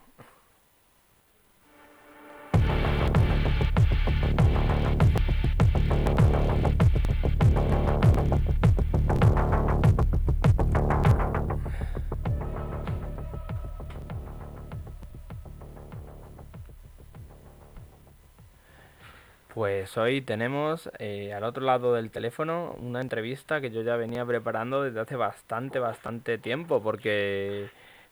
[19.54, 24.26] Pues hoy tenemos eh, al otro lado del teléfono una entrevista que yo ya venía
[24.26, 27.70] preparando desde hace bastante, bastante tiempo, porque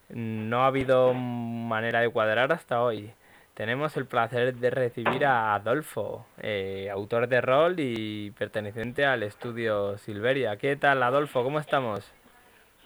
[0.09, 3.13] no ha habido manera de cuadrar hasta hoy.
[3.53, 9.97] Tenemos el placer de recibir a Adolfo, eh, autor de rol y perteneciente al estudio
[9.97, 10.57] Silveria.
[10.57, 11.41] ¿Qué tal, Adolfo?
[11.41, 12.11] ¿Cómo estamos?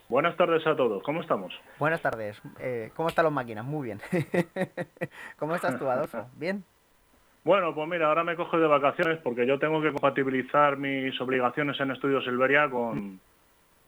[0.10, 1.60] Buenas tardes a todos, ¿cómo estamos?
[1.80, 2.40] Buenas tardes.
[2.60, 3.66] Eh, ¿Cómo están las máquinas?
[3.66, 4.02] Muy bien.
[5.40, 6.28] ¿Cómo estás tú, Adolfo?
[6.36, 6.64] ¿Bien?
[7.44, 11.78] Bueno, pues mira, ahora me cojo de vacaciones porque yo tengo que compatibilizar mis obligaciones
[11.80, 13.20] en Estudio Silveria con,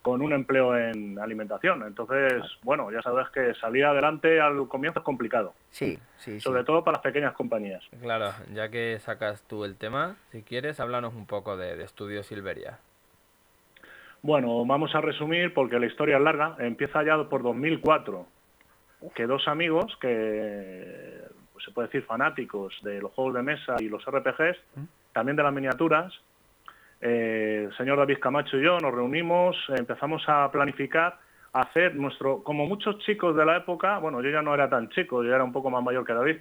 [0.02, 1.84] con un empleo en alimentación.
[1.84, 6.40] Entonces, bueno, ya sabes que salir adelante al comienzo es complicado, Sí, sí, sí.
[6.42, 7.82] sobre todo para las pequeñas compañías.
[8.02, 12.24] Claro, ya que sacas tú el tema, si quieres, háblanos un poco de, de estudio
[12.24, 12.80] Silveria.
[14.22, 16.56] Bueno, vamos a resumir porque la historia es larga.
[16.60, 18.26] Empieza ya por 2004,
[19.14, 21.22] que dos amigos que
[21.56, 24.58] pues se puede decir fanáticos de los juegos de mesa y los RPGs,
[25.14, 26.12] también de las miniaturas,
[27.00, 31.18] eh, el señor David Camacho y yo nos reunimos, empezamos a planificar
[31.54, 35.24] hacer nuestro, como muchos chicos de la época, bueno, yo ya no era tan chico,
[35.24, 36.40] yo era un poco más mayor que David,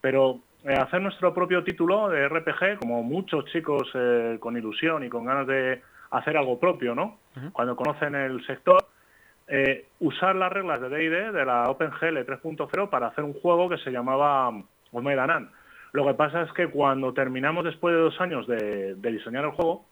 [0.00, 5.10] pero eh, hacer nuestro propio título de RPG, como muchos chicos eh, con ilusión y
[5.10, 7.18] con ganas de hacer algo propio, ¿no?
[7.52, 8.82] Cuando conocen el sector,
[9.46, 13.78] eh, usar las reglas de D&D de la OpenGL 3.0 para hacer un juego que
[13.78, 14.50] se llamaba
[14.92, 15.48] Omega
[15.92, 19.84] Lo que pasa es que cuando terminamos después de dos años de, diseñar el juego,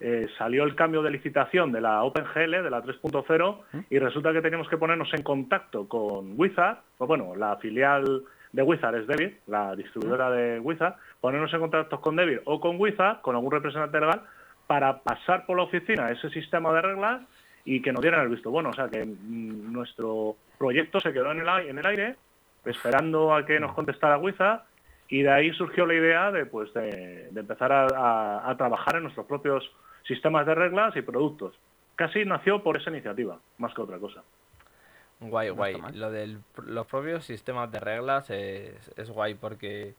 [0.00, 3.58] eh, salió el cambio de licitación de la OpenGL, de la 3.0,
[3.90, 8.62] y resulta que teníamos que ponernos en contacto con Wizard, o bueno, la filial de
[8.62, 13.20] Wizard es Devil, la distribuidora de Wizard, ponernos en contacto con Devil o con Wizard,
[13.20, 14.22] con algún representante legal,
[14.66, 17.22] para pasar por la oficina ese sistema de reglas
[17.66, 18.70] y que nos dieran el visto bueno.
[18.70, 22.16] O sea, que mm, nuestro proyecto se quedó en el, en el aire,
[22.64, 24.62] esperando a que nos contestara Wizard,
[25.08, 29.70] y de ahí surgió la idea de, pues, de, empezar a, trabajar en nuestros propios
[30.04, 31.54] sistemas de reglas y productos.
[31.96, 34.22] Casi nació por esa iniciativa, más que otra cosa.
[35.20, 35.76] Guay, guay.
[35.94, 39.94] Lo de los propios sistemas de reglas es, es guay porque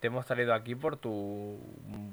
[0.00, 1.58] te hemos salido aquí por tu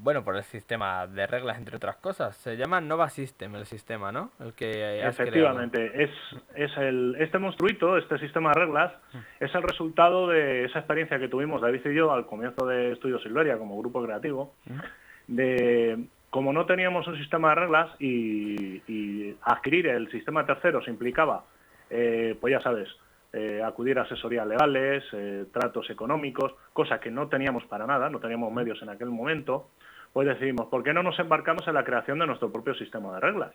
[0.01, 4.11] bueno por el sistema de reglas entre otras cosas se llama Nova System el sistema
[4.11, 6.11] no el que efectivamente es
[6.55, 9.17] es el este monstruito este sistema de reglas mm.
[9.43, 13.19] es el resultado de esa experiencia que tuvimos David y yo al comienzo de Estudio
[13.19, 14.79] Silveria como grupo creativo mm.
[15.27, 21.43] de como no teníamos un sistema de reglas y, adquirir el sistema tercero se implicaba
[21.89, 22.89] eh, pues ya sabes
[23.33, 28.19] eh, acudir a asesorías legales, eh, tratos económicos, cosa que no teníamos para nada, no
[28.19, 29.69] teníamos medios en aquel momento,
[30.13, 33.19] pues decidimos, ¿por qué no nos embarcamos en la creación de nuestro propio sistema de
[33.19, 33.53] reglas?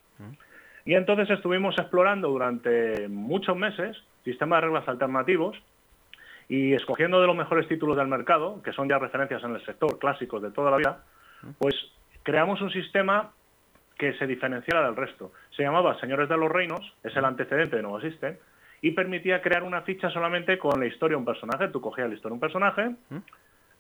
[0.85, 5.57] Y entonces estuvimos explorando durante muchos meses sistemas de reglas alternativos
[6.49, 9.99] y escogiendo de los mejores títulos del mercado, que son ya referencias en el sector
[9.99, 11.05] clásicos de toda la vida,
[11.59, 11.75] pues
[12.23, 13.31] creamos un sistema
[13.97, 15.33] que se diferenciara del resto.
[15.57, 18.37] Se llamaba Señores de los Reinos, es el antecedente de Nuevo System,
[18.83, 21.69] y permitía crear una ficha solamente con la historia de un personaje.
[21.69, 23.17] Tú cogías la historia de un personaje, ¿Mm?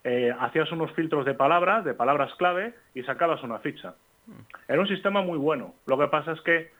[0.04, 3.94] eh, hacías unos filtros de palabras, de palabras clave, y sacabas una ficha.
[4.26, 4.32] ¿Mm?
[4.68, 5.74] Era un sistema muy bueno.
[5.86, 6.70] Lo que pasa es que,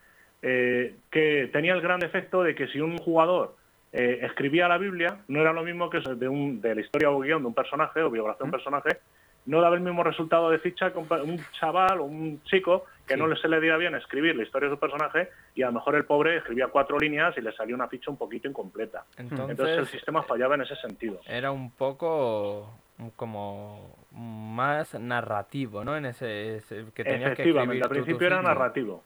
[0.41, 3.57] eh, que tenía el gran efecto de que si un jugador
[3.93, 7.19] eh, escribía la Biblia, no era lo mismo que de, un, de la historia o
[7.19, 8.53] guion de un personaje o biografía de un ¿Mm?
[8.53, 8.99] personaje,
[9.47, 13.35] no daba el mismo resultado de ficha que un chaval o un chico que no
[13.37, 16.05] se le diera bien escribir la historia de su personaje y a lo mejor el
[16.05, 19.05] pobre escribía cuatro líneas y le salía una ficha un poquito incompleta.
[19.17, 21.21] Entonces, el sistema fallaba en ese sentido.
[21.27, 22.71] Era un poco
[23.17, 25.97] como más narrativo, ¿no?
[25.97, 26.63] En ese,
[26.95, 29.03] que tenías Efectivamente, que al principio era narrativo,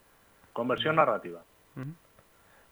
[0.52, 1.40] conversión narrativa.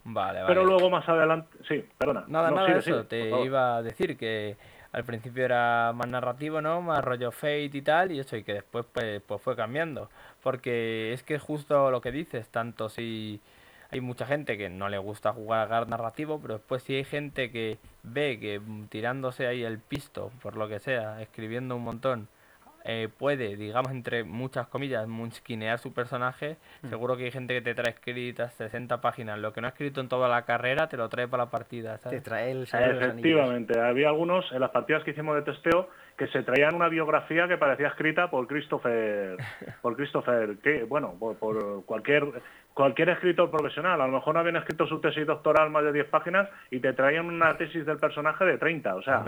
[0.07, 0.47] Vale, vale.
[0.47, 2.25] Pero luego más adelante, sí, perdona.
[2.29, 4.57] Nada, nada, eso, te iba a decir que
[4.95, 6.81] al principio era más narrativo, ¿no?
[6.81, 10.09] Más rollo Fate y tal, y eso, y que después pues, pues fue cambiando.
[10.43, 13.41] Porque es que es justo lo que dices, tanto si
[13.91, 17.51] hay mucha gente que no le gusta jugar a narrativo, pero después si hay gente
[17.51, 22.29] que ve que tirándose ahí el pisto, por lo que sea, escribiendo un montón,
[22.85, 26.89] eh, puede, digamos, entre muchas comillas, munchkinear su personaje, mm.
[26.89, 29.39] seguro que hay gente que te trae escritas 60 páginas.
[29.39, 31.97] Lo que no ha escrito en toda la carrera te lo trae para la partida.
[31.99, 36.43] Te trae el Efectivamente, había algunos en las partidas que hicimos de testeo que se
[36.43, 39.37] traían una biografía que parecía escrita por Christopher,
[39.83, 42.25] por Christopher, que bueno, por, cualquier
[42.75, 44.01] cualquier escritor profesional.
[44.01, 46.93] A lo mejor no habían escrito su tesis doctoral más de 10 páginas y te
[46.93, 48.95] traían una tesis del personaje de 30.
[48.95, 49.25] O sea,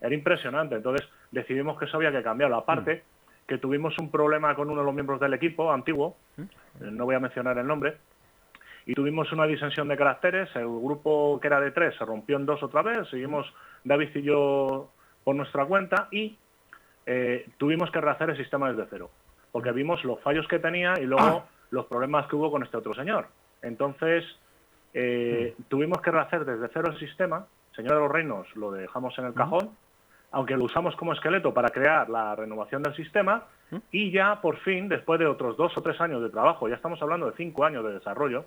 [0.00, 0.76] era impresionante.
[0.76, 2.56] Entonces decidimos que eso había que cambiarlo.
[2.56, 3.02] Aparte,
[3.46, 6.44] que tuvimos un problema con uno de los miembros del equipo antiguo, eh,
[6.80, 7.96] no voy a mencionar el nombre,
[8.84, 10.48] y tuvimos una disensión de caracteres.
[10.54, 13.08] El grupo que era de tres se rompió en dos otra vez.
[13.10, 13.46] Seguimos
[13.84, 14.90] David y yo
[15.24, 16.38] por nuestra cuenta y
[17.04, 19.10] eh, tuvimos que rehacer el sistema desde cero.
[19.52, 22.94] Porque vimos los fallos que tenía y luego los problemas que hubo con este otro
[22.94, 23.28] señor.
[23.60, 24.24] Entonces,
[24.94, 27.46] eh, tuvimos que rehacer desde cero el sistema.
[27.76, 29.70] Señor de los Reinos lo dejamos en el cajón
[30.30, 33.76] aunque lo usamos como esqueleto para crear la renovación del sistema, ¿Mm?
[33.90, 37.00] y ya por fin, después de otros dos o tres años de trabajo, ya estamos
[37.00, 38.44] hablando de cinco años de desarrollo,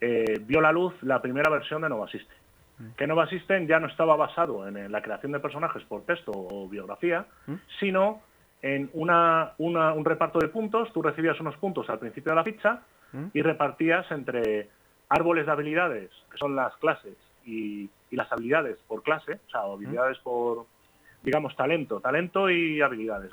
[0.00, 2.36] eh, vio la luz la primera versión de Nova System.
[2.78, 2.88] ¿Mm?
[2.96, 6.68] Que Nova System ya no estaba basado en, la creación de personajes por texto o
[6.68, 7.54] biografía, ¿Mm?
[7.78, 8.22] sino
[8.62, 10.92] en una, un reparto de puntos.
[10.92, 12.80] Tú recibías unos puntos al principio de la ficha
[13.32, 14.68] y repartías entre
[15.08, 17.14] árboles de habilidades, que son las clases,
[17.46, 20.66] y, y las habilidades por clase, o sea, habilidades por,
[21.26, 23.32] digamos, talento, talento y habilidades.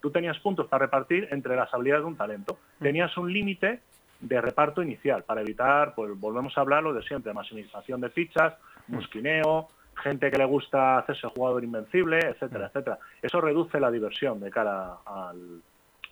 [0.00, 2.58] tú tenías puntos para repartir entre las habilidades de un talento.
[2.80, 3.80] Tenías un límite
[4.18, 8.54] de reparto inicial para evitar, pues volvemos a hablar lo de siempre, maximización de fichas,
[8.88, 9.68] musquineo,
[10.02, 12.98] gente que le gusta hacerse jugador invencible, etcétera, etcétera.
[13.20, 15.60] Eso reduce la diversión de cara al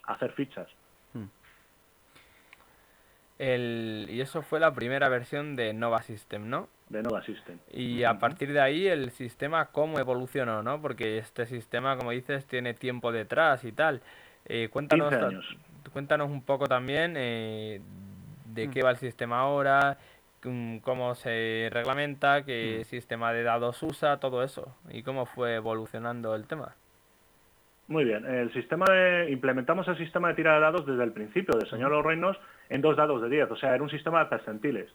[0.09, 0.68] hacer fichas.
[3.43, 6.68] El, y eso fue la primera versión de Nova System, ¿no?
[6.88, 7.59] De Nova System.
[7.72, 10.80] Y a partir de ahí el sistema cómo evolucionó, ¿no?
[10.80, 14.01] Porque este sistema, como dices, tiene tiempo detrás y tal.
[14.45, 15.57] Eh, cuéntanos, 15 años.
[15.93, 17.80] cuéntanos un poco también eh,
[18.45, 18.70] de Mm.
[18.70, 19.99] qué va el sistema ahora,
[20.45, 22.84] mm, cómo se reglamenta, qué Mm.
[22.84, 24.72] sistema de dados usa, todo eso.
[24.90, 26.76] Y cómo fue evolucionando el tema.
[27.89, 28.24] Muy bien.
[28.24, 31.91] El sistema de, implementamos el sistema de tira de dados desde el principio, de Señor
[31.91, 33.51] de los Reinos, en dos dados de 10.
[33.51, 34.89] O sea, era un sistema de percentiles.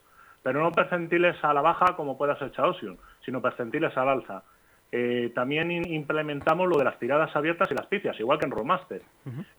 [0.44, 4.44] Pero no percentiles a la baja como pueda ser Chaosium, sino percentiles al alza.
[4.92, 9.02] Eh, también implementamos lo de las tiradas abiertas y las picias, igual que en Rollmaster.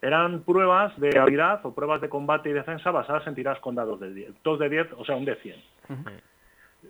[0.01, 4.01] Eran pruebas de habilidad o pruebas de combate y defensa basadas en tiradas con dados
[4.01, 4.43] de 10.
[4.43, 5.57] Dos de 10, o sea, un de 100.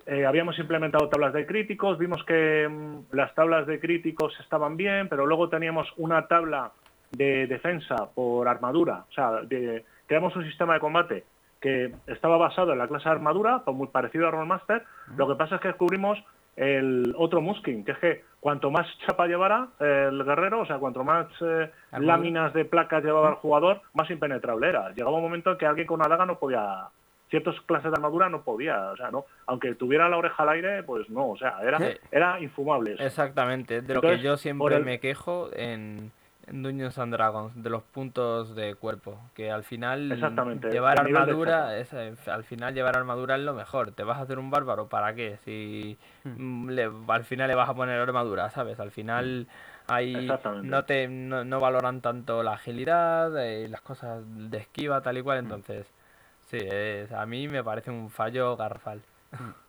[0.06, 5.08] Eh, habíamos implementado tablas de críticos, vimos que mm, las tablas de críticos estaban bien,
[5.08, 6.72] pero luego teníamos una tabla
[7.12, 11.24] de defensa por armadura, o sea, de- creamos un sistema de combate
[11.60, 14.84] que estaba basado en la clase de armadura, muy parecido a Rollmaster.
[15.16, 16.22] Lo que pasa es que descubrimos
[16.56, 21.02] el otro musking, que es que cuanto más chapa llevara el guerrero, o sea, cuanto
[21.02, 21.70] más eh,
[22.06, 24.90] láminas de placas llevaba el jugador, más impenetrable era.
[24.90, 26.84] Llegaba un momento en que alguien con una daga no podía
[27.30, 30.82] ciertas clases de armadura no podía, o sea, no, aunque tuviera la oreja al aire,
[30.82, 31.96] pues no, o sea, era, Sí.
[32.10, 32.94] era infumable.
[32.94, 33.02] eso.
[33.02, 36.10] Exactamente, es de lo Entonces, que yo siempre el- me quejo en,
[36.46, 41.76] en Dungeons and Dragons, de los puntos de cuerpo, que al final Exactamente, llevar armadura,
[41.78, 43.92] es, eh, al final llevar armadura es lo mejor.
[43.92, 44.88] ¿Te vas a hacer un bárbaro?
[44.88, 45.36] ¿Para qué?
[45.44, 46.64] Si Hmm.
[46.66, 48.80] mm, le- al final le vas a poner armadura, ¿sabes?
[48.80, 49.46] Al final
[49.86, 50.66] ahí Exactamente.
[50.66, 55.20] no te no, no valoran tanto la agilidad, eh, las cosas de esquiva, tal y
[55.20, 55.24] Hmm.
[55.24, 55.86] cual, entonces
[56.50, 59.00] sí, es- a mí me parece un fallo garrafal.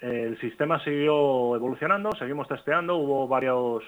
[0.00, 3.84] El sistema siguió evolucionando, seguimos testeando, hubo varios,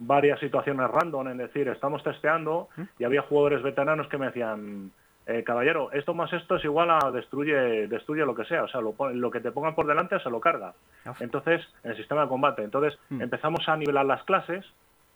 [0.00, 2.68] varias situaciones random, en decir, estamos testeando
[2.98, 4.90] y había jugadores veteranos que me decían,
[5.26, 8.80] eh, caballero, esto más esto es igual a destruye, destruye lo que sea, o sea,
[8.80, 10.74] lo, lo que te pongan por delante se lo carga.
[11.20, 13.22] Entonces, en el sistema de combate, entonces Mm.
[13.22, 14.66] empezamos a nivelar las clases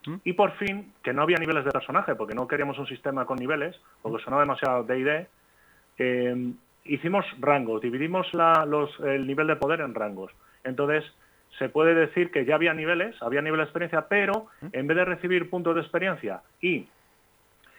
[0.06, 0.14] Mm.
[0.22, 3.36] y por fin, que no había niveles de personaje, porque no queríamos un sistema con
[3.38, 5.26] niveles, porque sonaba demasiado D&D,
[5.98, 6.52] eh,
[6.84, 10.32] hicimos rangos, dividimos la- los- el nivel de poder en rangos.
[10.64, 11.04] Entonces,
[11.58, 15.04] se puede decir que ya había niveles, había nivel de experiencia, pero en vez de
[15.04, 16.86] recibir puntos de experiencia y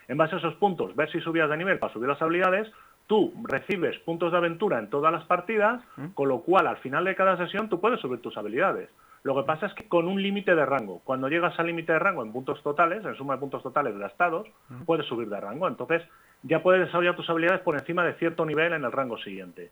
[0.08, 2.70] en base a esos puntos ver si subías de nivel para subir las habilidades,
[3.08, 5.82] tú recibes puntos de aventura en todas las partidas,
[6.14, 8.90] con lo cual al final de cada sesión tú puedes subir tus habilidades.
[9.24, 12.00] Lo que pasa es que con un límite de rango, cuando llegas al límite de
[12.00, 14.48] rango en puntos totales, en suma de puntos totales gastados,
[14.86, 15.68] puedes subir de rango.
[15.68, 16.02] Entonces
[16.44, 19.72] ya puedes desarrollar tus habilidades por encima de cierto nivel en el rango siguiente.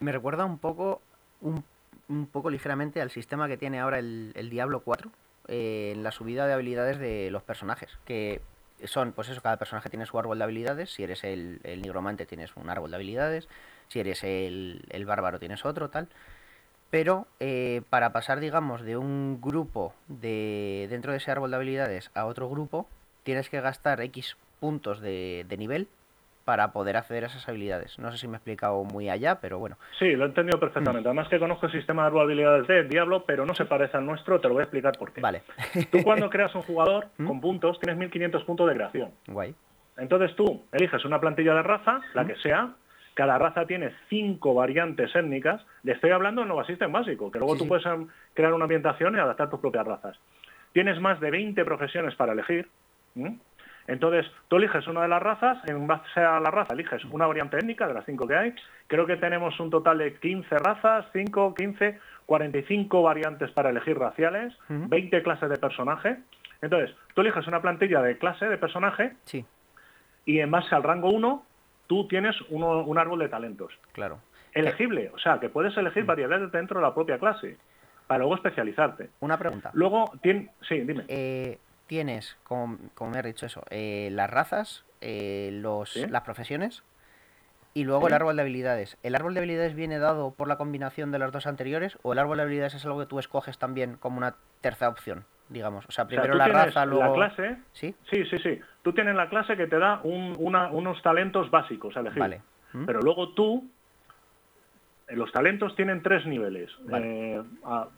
[0.00, 1.00] Me recuerda un poco,
[1.40, 5.10] un, poco ligeramente al sistema que tiene ahora el, Diablo 4
[5.48, 7.98] eh, en la subida de habilidades de los personajes.
[8.04, 8.40] Que
[8.84, 10.90] son, pues eso, cada personaje tiene su árbol de habilidades.
[10.90, 13.48] Si eres el, nigromante tienes un árbol de habilidades.
[13.88, 16.08] Si eres el, el bárbaro tienes otro, tal.
[16.90, 22.10] Pero eh, para pasar, digamos, de un grupo de dentro de ese árbol de habilidades
[22.14, 22.88] a otro grupo,
[23.24, 25.88] tienes que gastar X puntos de, de nivel
[26.44, 27.98] para poder acceder a esas habilidades.
[27.98, 29.76] No sé si me he explicado muy allá, pero bueno.
[29.98, 31.08] Sí, lo he entendido perfectamente.
[31.08, 34.40] Además que conozco el sistema de habilidades de Diablo, pero no se parece al nuestro,
[34.40, 35.20] te lo voy a explicar por qué.
[35.20, 35.42] Vale.
[35.90, 39.10] Tú cuando creas un jugador con puntos, tienes 1500 puntos de creación.
[39.26, 39.56] Guay.
[39.96, 42.74] Entonces tú eliges una plantilla de raza, la que sea,
[43.14, 47.54] cada raza tiene cinco variantes étnicas, le estoy hablando en Nova System básico, que luego
[47.54, 47.68] Sí, tú sí.
[47.70, 47.84] puedes
[48.34, 50.16] crear una ambientación y adaptar tus propias razas.
[50.72, 52.68] Tienes más de 20 profesiones para elegir.
[53.88, 57.56] Entonces, tú eliges una de las razas, en base a la raza eliges una variante
[57.58, 58.54] étnica de las cinco que hay.
[58.88, 64.52] Creo que tenemos un total de 15 razas, 5, 15, 45 variantes para elegir raciales,
[64.68, 64.88] Ujú.
[64.88, 66.16] 20 clases de personaje.
[66.62, 69.44] Entonces, tú eliges una plantilla de clase de personaje Sí,
[70.24, 71.44] y en base al rango 1
[71.86, 73.72] tú tienes uno- un árbol de talentos.
[73.92, 74.18] claro.
[74.52, 77.58] Elegible, o sea, que puedes elegir variedades dentro de la propia clase
[78.06, 79.10] para luego especializarte.
[79.20, 79.70] Una pregunta.
[79.74, 81.04] Luego, tien- sí, dime.
[81.08, 86.06] Eh, tienes, como, como me has dicho eso, eh, las razas, eh, los, Sí.
[86.06, 86.82] las profesiones
[87.74, 88.96] y luego el árbol de habilidades.
[89.02, 92.18] ¿El árbol de habilidades viene dado por la combinación de las dos anteriores o el
[92.18, 95.84] árbol de habilidades es algo que tú escoges también como una tercera opción, digamos?
[95.86, 97.16] O sea, O sea, primero la raza, luego...
[97.18, 97.58] la clase.
[97.72, 97.94] ¿Sí?
[98.10, 98.60] Sí, sí, sí.
[98.82, 102.18] Tú tienes la clase que te da un- una- unos talentos básicos a elegir.
[102.20, 102.40] Vale.
[102.72, 102.86] ¿Mm?
[102.86, 103.68] Pero luego tú,
[105.08, 107.34] eh, los talentos tienen tres niveles, Vale.
[107.36, 107.88] eh, a-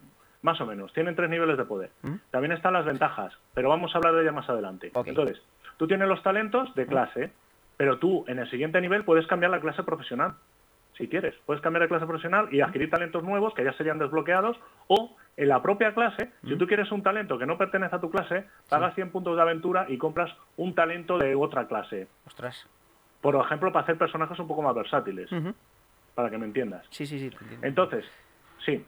[0.43, 1.91] más o menos, tienen tres niveles de poder.
[2.03, 2.15] ¿Mm?
[2.31, 4.93] También están las ventajas, pero vamos a hablar de ellas más adelante.
[5.05, 5.41] Entonces,
[5.77, 7.33] tú tienes los talentos de clase,
[7.77, 10.35] pero tú en el siguiente nivel puedes cambiar la clase profesional.
[10.97, 14.59] Si quieres, puedes cambiar de clase profesional y adquirir talentos nuevos que ya serían desbloqueados
[14.89, 18.11] o en la propia clase, si tú quieres un talento que no pertenece a tu
[18.11, 22.09] clase, pagas 100 puntos de aventura y compras un talento de otra clase.
[22.27, 22.67] Ostras.
[23.21, 25.31] por ejemplo, para hacer personajes un poco más versátiles,
[26.17, 26.85] para que me entiendas.
[26.91, 27.31] Sí, sí, sí.
[27.63, 28.05] Entonces,
[28.67, 28.85] sí,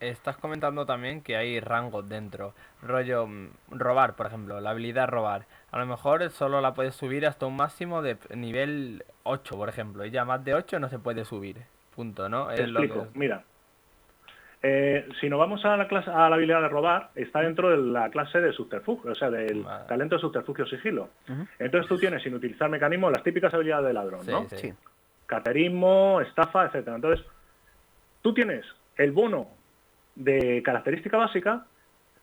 [0.00, 2.54] Estás comentando también que hay rangos dentro.
[2.82, 5.44] Rollo mm, robar, por ejemplo, la habilidad robar.
[5.72, 10.04] A lo mejor solo la puedes subir hasta un máximo de nivel 8, por ejemplo.
[10.06, 11.58] Y ya más de 8 no se puede subir.
[11.94, 12.46] Punto, ¿no?
[12.48, 13.12] te Es lo explico.
[13.12, 13.44] que- Mira,
[14.62, 17.76] eh, si nos vamos a la, clase, a la habilidad de robar, está dentro de
[17.92, 19.84] la clase de subterfugio, o sea, del Vale.
[19.86, 21.10] talento de subterfugio sigilo.
[21.58, 24.48] Entonces tú tienes, sin utilizar mecanismos, las típicas habilidades de ladrón, Sí, ¿no?
[24.48, 24.72] Sí.
[25.26, 26.96] caterismo, estafa, etcétera.
[26.96, 27.24] Entonces,
[28.22, 28.64] tú tienes
[28.96, 29.48] el bono
[30.20, 31.66] de característica básica,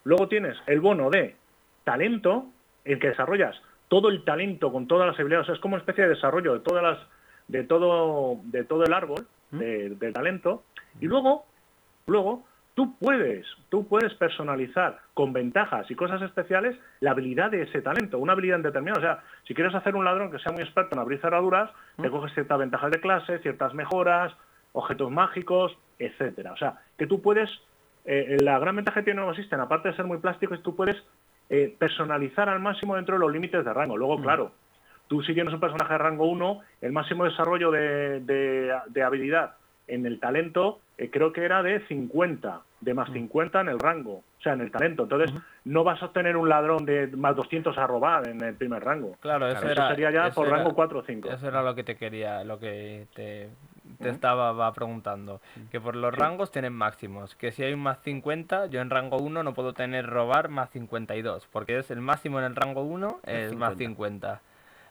[0.03, 1.35] luego tienes el bono de
[1.83, 2.45] talento,
[2.85, 3.55] en que desarrollas
[3.87, 6.53] todo el talento con todas las habilidades, o sea, es como una especie de desarrollo
[6.53, 6.99] de todas las,
[7.47, 10.63] de todo, de todo el árbol de, de talento,
[10.99, 11.45] y luego,
[12.05, 12.45] luego,
[12.77, 18.19] tú puedes, tú puedes personalizar con ventajas y cosas especiales la habilidad de ese talento,
[18.19, 18.99] una habilidad determinada.
[18.99, 22.11] O sea, si quieres hacer un ladrón que sea muy experto en abrir cerraduras, te
[22.11, 24.31] coges ciertas ventajas de clase, ciertas mejoras,
[24.73, 26.53] objetos mágicos, etcétera.
[26.53, 27.49] O sea, que tú puedes,
[28.07, 30.63] eh, la gran ventaja que tiene Nova System, aparte de ser muy plástico, es que
[30.63, 30.95] tú puedes
[31.49, 33.95] eh, personalizar al máximo dentro de los límites de rango.
[33.97, 34.51] Luego, claro,
[35.07, 39.55] tú si tienes un personaje de rango 1, el máximo desarrollo de, de- de habilidad
[39.87, 44.15] en el talento eh, creo que era de 50, de más 50 en el rango,
[44.15, 45.03] o sea, en el talento.
[45.03, 45.31] Entonces,
[45.63, 49.15] no vas a obtener un ladrón de más 200 a robar en el primer rango.
[49.21, 51.29] Claro, eso, Eso era, sería ya eso por era- rango 4 o 5.
[51.29, 53.49] Eso era lo que te quería, lo que te,
[53.99, 55.41] te estaba va preguntando.
[55.71, 57.35] Que por los rangos tienen máximos.
[57.35, 60.69] Que si hay un más 50, yo en rango 1 no puedo tener robar más
[60.71, 61.47] 52.
[61.51, 64.41] Porque es el máximo en el rango 1 es más 50.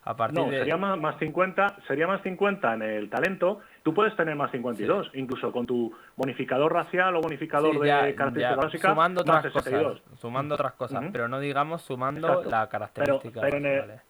[0.08, 0.58] A partir No, de...
[0.60, 3.58] sería más, más 50, sería más 50 en el talento.
[3.82, 8.14] Tú puedes tener más 52, incluso con tu bonificador racial o bonificador Sí, de ya-
[8.14, 10.00] característica ya, básica, sumando más otras 62.
[10.00, 11.12] cosas, sumando otras cosas, Ujú.
[11.12, 12.50] pero no digamos sumando Exacto.
[12.50, 13.40] la característica.
[13.40, 14.00] pero en base, el- vale.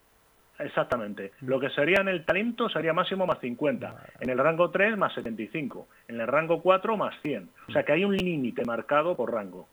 [0.58, 1.32] Exactamente.
[1.42, 3.94] Lo que sería en el talento sería máximo más 50.
[4.20, 5.88] En el rango 3 más 75.
[6.08, 7.50] En el rango 4 más 100.
[7.68, 9.68] O sea que hay un límite marcado por rango.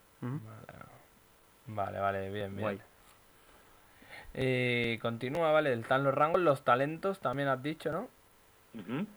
[1.68, 2.80] Vale, vale, bien, bien.
[4.34, 8.08] Eh, continúa, vale, están los rangos, los talentos también has dicho, ¿no?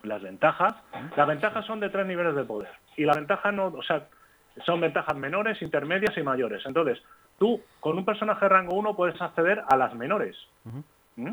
[0.02, 0.74] Las ventajas.
[1.16, 2.70] Las ventajas son de tres niveles de poder.
[2.96, 4.06] Y la ventaja no, o sea,
[4.64, 6.64] son ventajas menores, intermedias y mayores.
[6.66, 7.02] Entonces,
[7.38, 10.36] tú con un personaje de rango 1 puedes acceder a las menores.
[11.16, 11.32] ¿Mm?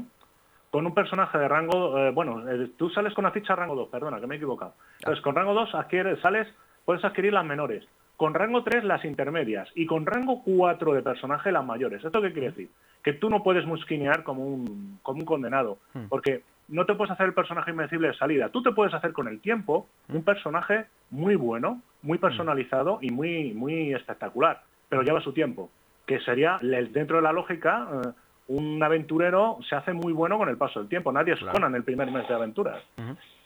[0.73, 3.89] Con un personaje de rango, eh, bueno, eh, tú sales con la ficha rango 2,
[3.89, 4.73] perdona, que me he equivocado.
[5.01, 6.47] Entonces, con rango 2 adquieres, sales,
[6.83, 7.87] puedes adquirir las menores.
[8.17, 12.03] Con rango 3 las intermedias y con rango 4 de personaje las mayores.
[12.03, 12.69] ¿Esto qué quiere decir?
[13.03, 15.77] Que tú no puedes musquinear como un, como un condenado,
[16.09, 18.49] porque no te puedes hacer el personaje invencible de salida.
[18.49, 23.53] Tú te puedes hacer con el tiempo un personaje muy bueno, muy personalizado y muy,
[23.53, 25.69] muy espectacular, pero lleva su tiempo.
[26.07, 28.09] Que sería, dentro de la lógica, eh,
[28.47, 31.11] un aventurero se hace muy bueno con el paso del tiempo.
[31.11, 32.83] Nadie es Conan el primer mes de aventuras,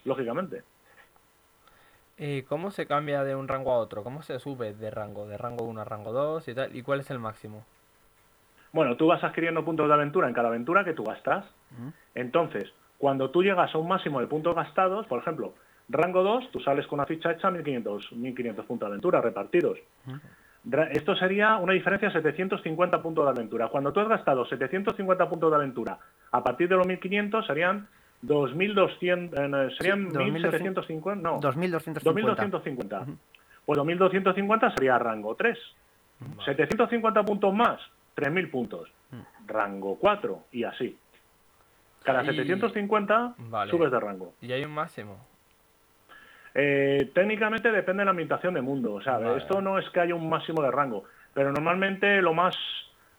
[0.06, 0.64] lógicamente.
[2.18, 4.04] Eh, ¿Cómo se cambia de un rango a otro?
[4.04, 5.28] ¿Cómo se sube de rango?
[5.28, 6.76] De rango 1 a rango 2 y tal.
[6.76, 7.64] ¿Y cuál es el máximo?
[8.74, 11.45] Bueno, tú vas adquiriendo puntos de aventura en cada aventura que tú gastas.
[12.16, 15.54] Entonces, cuando tú llegas a un máximo de puntos gastados, por ejemplo,
[15.89, 19.78] rango 2, tú sales con una ficha hecha 1500, 1500 puntos de aventura repartidos.
[20.91, 23.70] Esto sería una diferencia de 750 puntos de aventura.
[23.70, 25.97] Cuando tú has gastado 750 puntos de aventura,
[26.32, 27.88] a partir de los 1500 serían
[28.22, 32.01] 2200, eh, serían Sí, 1750, no, 2250.
[32.03, 33.05] 2250.
[33.65, 35.57] Pues 2250 sería rango 3.
[36.45, 37.80] 750 puntos más,
[38.15, 38.89] 3000 puntos.
[39.45, 40.97] Rango 4 y así.
[42.03, 43.72] Cada Y- 750 Vale.
[43.72, 44.34] subes de rango.
[44.41, 45.18] ¿Y hay un máximo?
[46.60, 48.95] Eh, técnicamente depende de la ambientación de mundo.
[48.95, 49.38] O sea, Vale.
[49.38, 52.58] esto no es que haya un máximo de rango, pero normalmente lo más,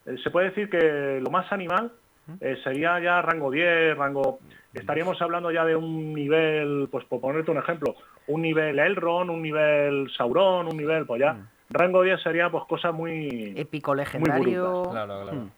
[0.06, 1.92] eh, se puede decir que lo más animal
[2.40, 4.40] eh, sería ya rango 10, rango...
[4.74, 7.94] Estaríamos hablando ya de un nivel, pues por ponerte un ejemplo,
[8.26, 11.36] un nivel Elrond, un nivel Sauron, un nivel, pues ya,
[11.70, 13.54] rango 10 sería pues cosas muy...
[13.56, 14.82] Épico legendario.
[14.90, 15.48] Claro, claro.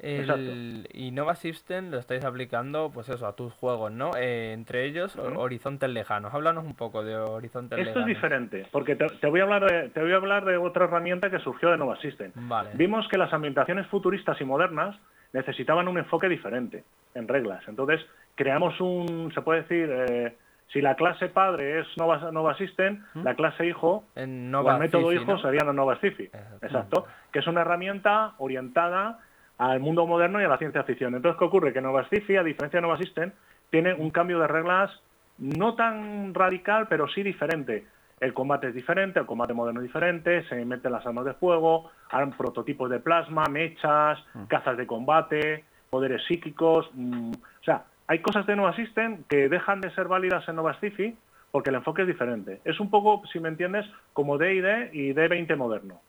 [0.00, 0.30] Mm.
[0.30, 4.12] El Innova System lo estáis aplicando, pues eso, a tus juegos, ¿no?
[4.16, 5.38] Eh, entre ellos, Ujú.
[5.40, 6.32] Horizontes Lejanos.
[6.32, 8.08] Háblanos un poco de Horizontes Esto es Lejanos.
[8.08, 11.30] diferente, porque te, te voy a hablar de, te voy a hablar de otra herramienta
[11.30, 12.30] que surgió de Nova System.
[12.34, 12.70] Vale.
[12.74, 14.96] Vimos que las ambientaciones futuristas y modernas
[15.32, 16.84] necesitaban un enfoque diferente
[17.14, 17.66] en reglas.
[17.66, 18.00] Entonces,
[18.36, 20.36] creamos un, se puede decir, eh,
[20.72, 24.80] si la clase padre es Nova, Nova System, la clase hijo En o Nova el
[24.80, 25.38] método Cici, hijo ¿no?
[25.42, 26.24] sería Nova Sci-Fi.
[26.24, 26.66] Exacto.
[26.66, 27.06] Exacto.
[27.32, 29.18] Que es una herramienta orientada
[29.58, 31.14] al mundo moderno y a la ciencia ficción.
[31.14, 31.72] Entonces, ¿qué ocurre?
[31.72, 33.32] Que Nova Sci-Fi, a diferencia de Nova System,
[33.70, 34.90] tiene un cambio de reglas
[35.38, 37.86] no tan radical, pero sí diferente.
[38.20, 41.90] El combate es diferente, el combate moderno es diferente, se meten las armas de fuego,
[42.10, 46.90] hay prototipos de plasma, mechas, cazas de combate, poderes psíquicos.
[46.94, 50.74] mm, o sea, hay cosas de Nova System que dejan de ser válidas en Nova
[50.80, 51.16] Sci-Fi
[51.50, 52.60] porque el enfoque es diferente.
[52.64, 56.00] Es un poco, si me entiendes, como D&D y D20 moderno.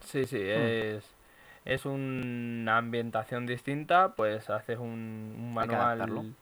[0.00, 1.15] Sí, sí, es,
[1.66, 6.34] es una ambientación distinta, pues haces un, manual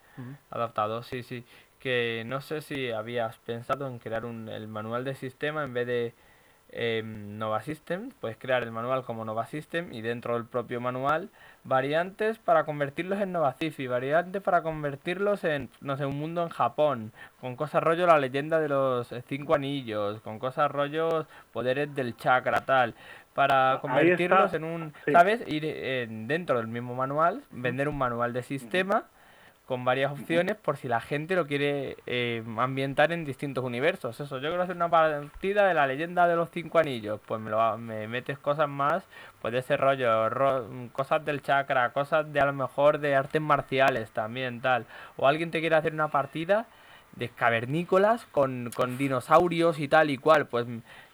[0.51, 1.45] adaptado, sí, sí.
[1.81, 5.87] Que no sé si habías pensado en crear un, el manual de sistema en vez
[5.87, 6.15] de
[6.71, 11.31] em, Nova System, puedes crear el manual como Nova System y dentro del propio manual
[11.65, 16.51] variantes para convertirlos en Nova Cifi, variantes para convertirlos en, no sé, un mundo en
[16.51, 21.95] Japón, con cosas rollo la leyenda de los eh, cinco anillos, con cosas rollo poderes
[21.95, 22.95] del chakra, tal,
[23.35, 25.13] para convertirlos en un, sí.
[25.13, 25.47] ¿sabes?
[25.47, 29.05] Ir en- dentro del mismo manual, vender un manual de sistema
[29.67, 34.21] con varias opciones por si la gente lo quiere eh, ambientar en distintos universos.
[34.21, 37.19] Eso, yo quiero hacer una partida de la leyenda de los cinco anillos.
[37.27, 39.05] Pues me, lo, me metes cosas más,
[39.41, 44.11] puede ser rollo, ro- cosas del chakra, cosas de a lo mejor de artes marciales
[44.11, 44.85] también, tal.
[45.17, 46.67] O alguien te quiere hacer una partida
[47.17, 50.67] de cavernícolas con, con dinosaurios y tal y cual, pues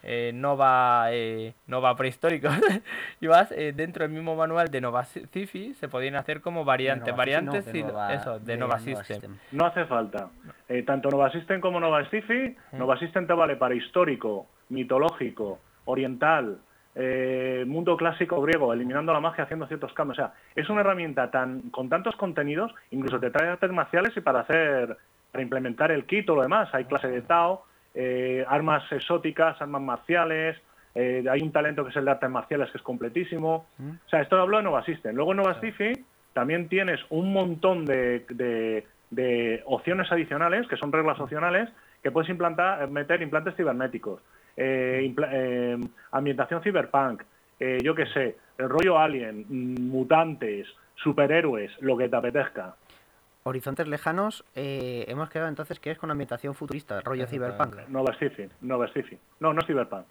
[0.03, 2.49] eh, Nova, eh, Nova prehistórico.
[3.21, 7.07] y vas eh, dentro del mismo manual de Nova Sci-Fi, se podían hacer como variantes,
[7.07, 9.37] De Nova System, no, variantes de y Nova- eso, de, Nova System.
[9.53, 10.31] No hace falta.
[10.69, 16.59] Eh, tanto Nova System como Nova Sci-Fi, Nova System te vale para histórico, mitológico, oriental,
[16.95, 20.19] eh, mundo clásico griego, eliminando la magia, haciendo ciertos cambios.
[20.19, 24.21] O sea, es una herramienta tan con tantos contenidos, incluso te trae artes marciales y
[24.21, 24.97] para hacer,
[25.31, 26.69] para implementar el kit o lo demás.
[26.73, 27.65] Hay clase de Tao,
[27.95, 30.57] eh, armas exóticas, armas marciales.
[30.95, 33.67] eh, hay un talento que es el de artes marciales que es completísimo.
[33.79, 35.15] O sea, esto lo hablo de Nova System.
[35.15, 35.93] Luego en Nova Sci-Fi
[36.33, 41.69] también tienes un montón de, de- de opciones adicionales, que son reglas opcionales,
[42.03, 44.21] que puedes implantar, meter implantes cibernéticos,
[44.57, 45.79] eh, eh,
[46.13, 47.23] ambientación cyberpunk,
[47.59, 52.75] eh, yo qué sé, el rollo alien, mm, mutantes, superhéroes, lo que te apetezca.
[53.45, 57.77] Horizontes lejanos, eh, hemos quedado entonces que es con ambientación futurista, rollo cyberpunk.
[57.89, 58.49] Nova Sci-Fi.
[59.41, 60.05] No, no es cyberpunk.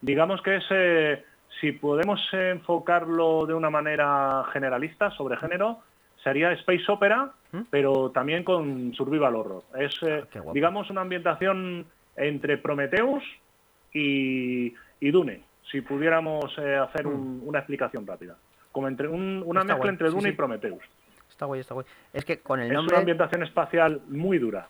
[0.00, 1.22] Digamos que es, eh,
[1.60, 5.80] si podemos eh, enfocarlo de una manera generalista sobre género,
[6.24, 7.60] sería space opera, ¿Mm?
[7.68, 9.62] pero también con survival horror.
[9.78, 10.52] Es, eh, Ah, guapo.
[10.54, 11.84] digamos, una ambientación
[12.16, 13.22] entre Prometheus
[13.92, 18.36] y, y Dune, si pudiéramos eh, hacer un- una explicación rápida.
[18.72, 19.62] Como entre un- una Mm.
[19.62, 20.28] Está mezcla guay, entre sí, Dune sí.
[20.30, 20.82] y Prometheus.
[21.40, 21.86] Está guay, está guay.
[22.12, 22.92] Es que con el Es nombre...
[22.96, 24.68] una ambientación espacial muy dura.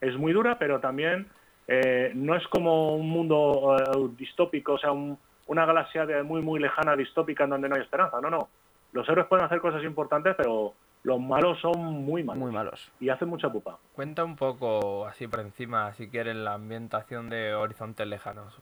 [0.00, 1.28] Es muy dura, pero también
[1.68, 6.42] eh, no es como un mundo eh, distópico, o sea, un- una galaxia de muy,
[6.42, 8.20] muy lejana, distópica, en donde no hay esperanza.
[8.20, 8.48] No, no.
[8.92, 12.42] Los héroes pueden hacer cosas importantes, pero los malos son muy malos.
[12.42, 12.90] Muy malos.
[12.98, 13.78] Y hacen mucha pupa.
[13.94, 18.58] Cuenta un poco así por encima, si quieres, la ambientación de Horizontes Lejanos.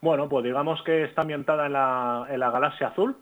[0.00, 3.14] Bueno, pues digamos que está ambientada en la, en la galaxia azul.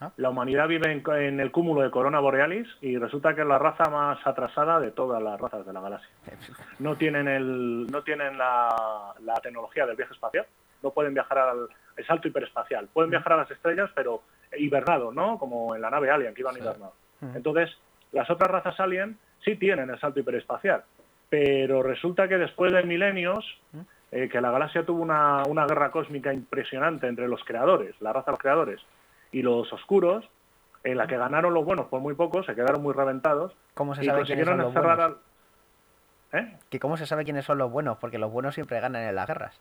[0.00, 0.10] Ah.
[0.16, 3.58] La humanidad vive en, en el cúmulo de Corona Borealis y resulta que es la
[3.58, 6.08] raza más atrasada de todas las razas de la galaxia.
[6.78, 10.46] no tienen el no tienen la, la tecnología del viaje espacial.
[10.82, 12.88] No pueden viajar al el salto hiperespacial.
[12.92, 14.22] Pueden viajar a las estrellas pero
[14.56, 16.60] hibernados no como en la nave Alien que iban Sí.
[16.60, 16.94] hibernados.
[17.34, 17.70] Entonces
[18.12, 20.82] las otras razas Alien sí tienen el salto hiperespacial
[21.28, 23.44] pero resulta que después de milenios
[24.10, 28.26] eh, que la galaxia tuvo una, una guerra cósmica impresionante entre los creadores la raza
[28.26, 28.80] de los creadores
[29.32, 30.28] y los oscuros
[30.84, 34.02] en la que ganaron los buenos por muy poco se quedaron muy reventados ¿Cómo se
[34.02, 35.16] y sabe quiénes son consiguieron los encerrar buenos?
[36.32, 36.56] al ¿Eh?
[36.70, 39.26] Que cómo se sabe quiénes son los buenos, porque los buenos siempre ganan en las
[39.26, 39.60] guerras.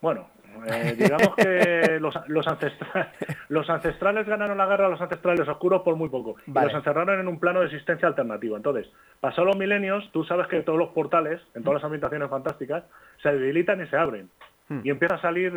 [0.00, 0.28] Bueno,
[0.66, 3.10] eh, digamos que los, los, ancestra-
[3.48, 6.36] los ancestrales ganaron la guerra a los ancestrales oscuros por muy poco.
[6.46, 8.56] Y los encerraron en un plano de existencia alternativo.
[8.56, 8.86] Entonces,
[9.20, 12.84] pasados los milenios, tú sabes que todos los portales, en todas las ambientaciones fantásticas,
[13.22, 14.28] se debilitan y se abren.
[14.68, 14.80] Hmm.
[14.82, 15.52] Y empieza a salir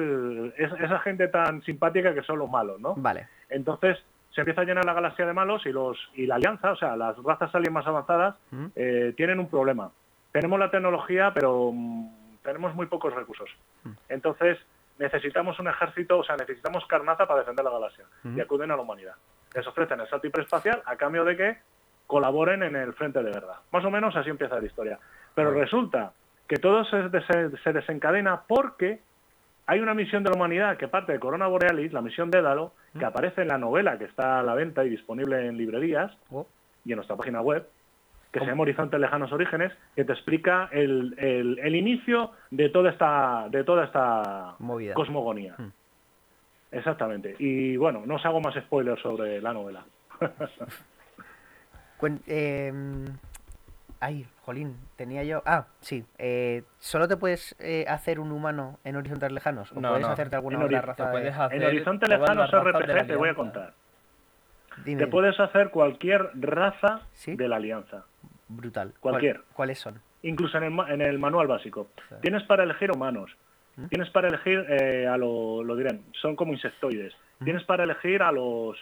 [0.58, 2.94] es- esa gente tan simpática que son los malos, ¿no?
[2.96, 3.28] Vale.
[3.50, 3.98] Entonces,
[4.32, 6.96] se empieza a llenar la galaxia de malos y los y la alianza, o sea,
[6.98, 8.66] las razas alien más avanzadas, Mm.
[8.76, 9.92] eh, tienen un problema.
[10.32, 12.10] Tenemos la tecnología, pero mm,
[12.44, 13.50] tenemos muy pocos recursos.
[13.84, 13.90] Mm.
[14.10, 14.58] Entonces,
[15.00, 18.06] necesitamos un ejército, o sea, necesitamos carnaza para defender la galaxia.
[18.36, 19.14] Y acuden a la humanidad.
[19.56, 21.58] Les ofrecen el salto hiperespacial a cambio de que
[22.08, 23.56] colaboren en el frente de verdad.
[23.72, 25.00] Más o menos así empieza la historia.
[25.36, 26.12] Pero resulta
[26.48, 27.10] que todo se,
[27.64, 29.00] se desencadena porque
[29.66, 33.04] hay una misión de la humanidad que parte de Corona Borealis, la misión Dédalo, que
[33.06, 36.48] aparece en la novela que está a la venta y disponible en librerías Oh,
[36.86, 37.68] y en nuestra página web,
[38.32, 42.92] que se llama Horizontes Lejanos Orígenes, que te explica el, el- el inicio de toda
[42.92, 44.94] esta, de toda esta Movida.
[44.94, 45.56] cosmogonía.
[45.58, 45.72] Hmm.
[46.72, 47.36] Exactamente.
[47.40, 49.84] Y bueno, no os hago más spoilers sobre la novela.
[52.00, 52.72] Cuen- eh,
[54.00, 55.44] ay, jolín, tenía yo...
[55.46, 56.06] Ah, sí.
[56.18, 59.74] eh, ¿Solo te puedes eh, hacer un humano en horizontes lejanos?
[59.74, 60.14] ¿O No, puedes no.
[60.14, 63.28] hacerte alguna En otra raza de- puedes hacer en Horizonte todas Lejanos RPG te voy
[63.30, 63.74] a contar.
[64.86, 65.02] Dime.
[65.04, 67.36] te puedes hacer cualquier raza ¿Sí?
[67.36, 68.06] de la alianza,
[68.48, 68.94] Brutal.
[69.02, 69.42] ¿Cuál- Cualquier.
[69.54, 70.00] ¿Cuáles son?
[70.22, 71.90] incluso en el, ma- en el manual básico.
[72.08, 72.16] Sí.
[72.22, 73.36] Tienes para elegir humanos,
[73.76, 73.88] ¿Mm?
[73.88, 77.14] tienes para elegir eh, a lo, lo dirán, son como insectoides.
[77.40, 77.44] ¿Mm?
[77.44, 78.78] Tienes para elegir a los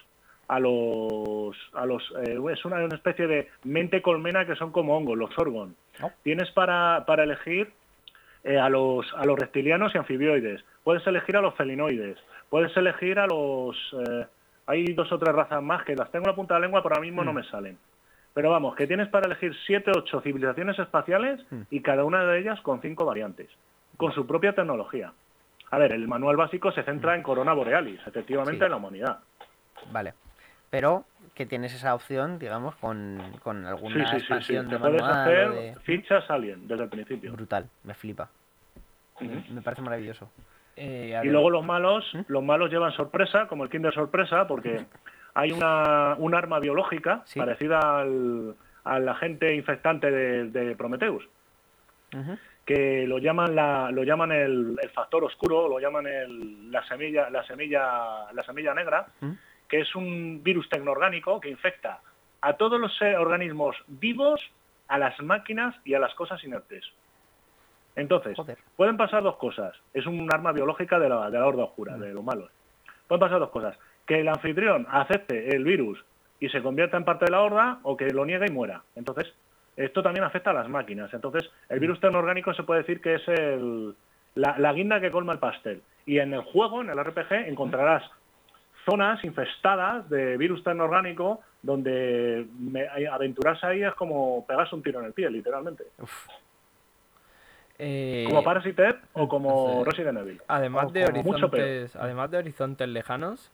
[0.48, 4.96] a los a los eh, es una, una especie de mente colmena que son como
[4.98, 5.76] hongos, los orgon.
[6.24, 7.72] Tienes para, para elegir
[8.44, 10.64] eh, a los a los reptilianos y anfibioides.
[10.84, 12.18] Puedes elegir a los felinoides.
[12.50, 13.76] Puedes elegir a los
[14.08, 14.26] eh,
[14.68, 16.82] hay dos o tres razas más que las tengo en la punta de la lengua,
[16.84, 17.36] pero ahora mismo no Mm.
[17.36, 17.78] me salen.
[18.34, 21.62] Pero vamos, que tienes para elegir siete o ocho civilizaciones espaciales Mm.
[21.72, 23.50] y cada una de ellas con cinco variantes,
[23.98, 25.14] con su propia tecnología.
[25.72, 28.66] A ver, el manual básico se centra en Corona Borealis, efectivamente Sí.
[28.66, 29.20] en la humanidad.
[29.92, 30.14] Vale.
[30.76, 31.06] Pero
[31.36, 34.16] que tienes esa opción, digamos, con, con Sí, alguna sí, sí, sí.
[34.18, 35.22] expansión Te de puedes manual.
[35.22, 37.32] hacer de- fichas alien desde el principio.
[37.32, 38.28] Brutal, me flipa.
[39.22, 40.30] Me parece maravilloso.
[40.76, 42.20] Eh, Y luego los malos, ¿Mm?
[42.28, 44.84] los malos llevan sorpresa, como el Kinder sorpresa, porque
[45.34, 47.40] hay una, un arma biológica Sí.
[47.40, 48.54] parecida al,
[48.84, 51.24] al agente infectante de, de Prometheus,
[52.66, 57.30] que lo llaman la, lo llaman el, el factor oscuro, lo llaman el, la semilla,
[57.30, 59.32] la semilla, la semilla negra, ¿Mm?
[59.76, 62.00] Que es un virus tecnoorgánico que infecta
[62.40, 64.40] a todos los organismos vivos,
[64.88, 66.86] a las máquinas y a las cosas inertes.
[67.98, 68.58] Entonces, Joder.
[68.78, 69.76] pueden pasar dos cosas.
[69.94, 72.50] Es un arma biológica de la, de la horda oscura, de los malos.
[73.10, 73.78] Pueden pasar dos cosas.
[74.08, 76.02] Que el anfitrión acepte el virus
[76.40, 78.82] y se convierta en parte de la horda o que lo niegue y muera.
[78.96, 79.34] Entonces,
[79.76, 81.14] esto también afecta a las máquinas.
[81.14, 83.94] Entonces, el virus tecnoorgánico se puede decir que es el,
[84.36, 85.82] la, la guinda que colma el pastel.
[86.06, 88.10] Y en el juego, en el RPG, encontrarás
[88.86, 95.08] zonas infestadas de virus tecnoorgánico donde me- aventurarse ahí es como pegarse un tiro en
[95.08, 95.84] el pie, literalmente.
[96.00, 96.28] Uf,
[97.80, 99.90] eh, Como Parasite o como sí.
[99.92, 100.42] Resident Evil.
[100.48, 103.52] además o de horizontes, además de horizontes lejanos,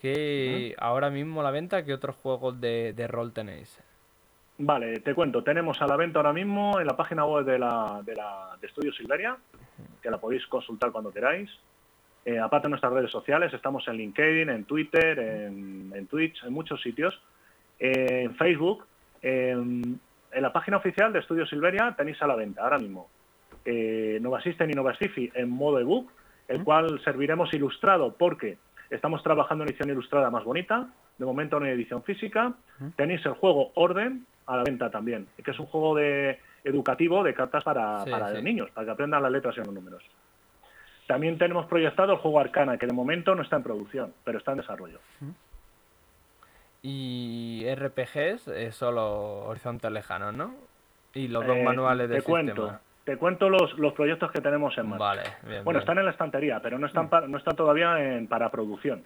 [0.00, 3.80] que ahora mismo a la venta, ¿qué otros juegos de, de rol tenéis?
[4.58, 5.42] Vale, te cuento.
[5.42, 8.66] Tenemos a la venta ahora mismo en la página web de la de, la, de
[8.66, 9.36] Estudio Silveria,
[10.02, 11.50] que la podéis consultar cuando queráis.
[12.26, 16.52] Eh, aparte de nuestras redes sociales, estamos en LinkedIn, en Twitter, en, en Twitch, en
[16.52, 17.18] muchos sitios.
[17.78, 18.84] Eh, en Facebook.
[19.22, 19.98] En,
[20.32, 23.08] en la página oficial de Estudio Silveria tenéis a la venta ahora mismo
[24.20, 26.10] Nova System y Nova Stifi en modo ebook,
[26.48, 28.58] el cual serviremos ilustrado porque
[28.90, 32.52] estamos trabajando en edición ilustrada más bonita, de momento no hay edición física.
[32.96, 37.34] Tenéis el juego Orden a la venta también, que es un juego de educativo de
[37.34, 38.42] cartas para, Sí, para sí.
[38.42, 40.04] niños, para que aprendan las letras y los números.
[41.06, 44.52] También tenemos proyectado el juego Arcana, que de momento no está en producción, pero está
[44.52, 44.98] en desarrollo.
[46.82, 50.54] Y RPGs es solo horizontes lejanos, ¿no?
[51.14, 54.76] Y los dos Eh, manuales de te cuento, te cuento los, los proyectos que tenemos
[54.78, 55.04] en marcha.
[55.04, 55.64] Vale, bien.
[55.64, 55.82] Bueno, bien.
[55.82, 59.02] están en la estantería, pero no están, pa- no están todavía en, para producción.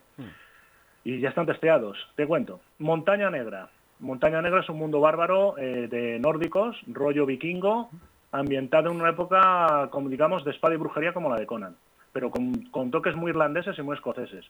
[1.04, 1.96] Y ya están testeados.
[2.16, 2.60] Te cuento.
[2.78, 3.68] Montaña Negra.
[4.00, 7.90] Montaña Negra es un mundo bárbaro eh, de nórdicos, rollo vikingo,
[8.32, 11.76] ambientado en una época, como digamos, de espada y brujería como la de Conan,
[12.12, 14.44] pero con, con toques muy irlandeses y muy escoceses.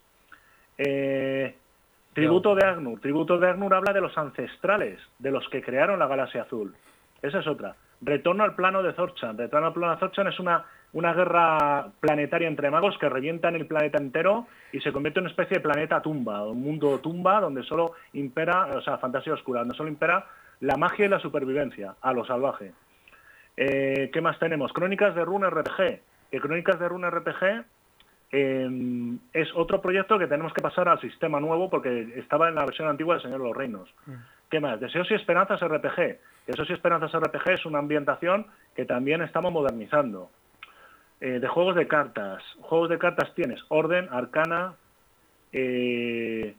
[0.78, 1.54] Eh,
[2.12, 3.00] tributo de Agnur.
[3.00, 6.74] Tributo de Agnur habla de los ancestrales, de los que crearon la galaxia azul.
[7.22, 7.76] Esa es otra.
[8.00, 9.36] Retorno al plano de Zorchan.
[9.36, 13.66] Retorno al plano de Zorchan es una, una guerra planetaria entre magos que revientan el
[13.66, 17.62] planeta entero y se convierte en una especie de planeta tumba, un mundo tumba donde
[17.62, 20.26] solo impera, o sea, fantasía oscura, donde solo impera
[20.60, 22.72] la magia y la supervivencia, a lo salvaje.
[23.56, 24.72] Eh, ¿Qué más tenemos?
[24.72, 26.00] Crónicas de Rune RPG.
[26.30, 27.64] Que Crónicas de Rune RPG
[28.32, 32.64] eh, es otro proyecto que tenemos que pasar al sistema nuevo porque estaba en la
[32.64, 33.88] versión antigua del Señor de los Reinos.
[34.48, 34.80] ¿Qué más?
[34.80, 36.18] Deseos y Esperanzas RPG.
[36.46, 40.30] Deseos y Esperanzas RPG es una ambientación que también estamos modernizando.
[41.20, 42.42] Eh, de juegos de cartas.
[42.62, 44.74] Juegos de cartas tienes Orden, Arcana,
[45.52, 46.54] eh,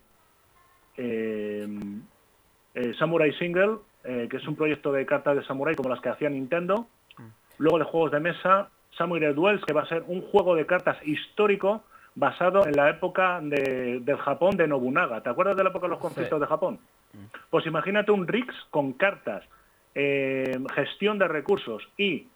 [0.98, 1.68] eh,
[2.74, 6.30] eh, Samurai Single, que es un proyecto de cartas de Samurai como las que hacía
[6.30, 6.88] Nintendo.
[7.58, 10.98] Luego de juegos de mesa, Samurai Duels, que va a ser un juego de cartas
[11.06, 11.84] histórico
[12.16, 15.22] basado en la época de- del Japón de Nobunaga.
[15.22, 16.80] ¿Te acuerdas de la época de los conflictos de Japón?
[17.50, 19.44] Pues imagínate un Rix con cartas,
[19.96, 22.28] eh, gestión de recursos y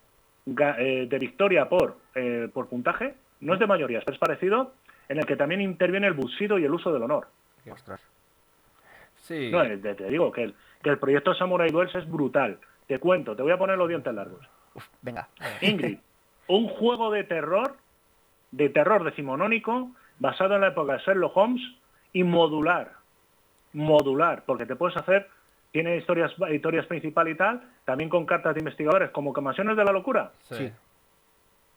[0.47, 3.16] eh, de victoria por, eh, por puntaje.
[3.41, 4.74] No es de mayorías, pero es parecido,
[5.10, 7.28] en el que también interviene el bushido y el uso del honor.
[7.70, 8.01] ostras.
[9.18, 12.60] Sí, No, te, te digo que el, que el proyecto Samurai Duels es brutal.
[12.88, 14.45] Te cuento, te voy a poner los dientes largos.
[14.76, 15.28] Uf, venga.
[15.62, 15.97] Ingrid,
[16.48, 17.76] un juego de terror,
[18.52, 21.62] de terror decimonónico, basado en la época de Sherlock Holmes
[22.14, 22.93] y modular.
[23.74, 25.28] Modular, porque te puedes hacer,
[25.72, 29.84] tiene historias, historias principal y tal, también con cartas de investigadores, como que Mansiones de
[29.84, 30.72] la Locura, sí.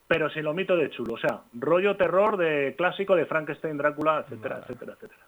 [0.07, 1.15] pero sin lo mito de chulo.
[1.15, 5.21] O sea, rollo terror de clásico de Frankenstein, Drácula, etcétera, etcétera, etcétera.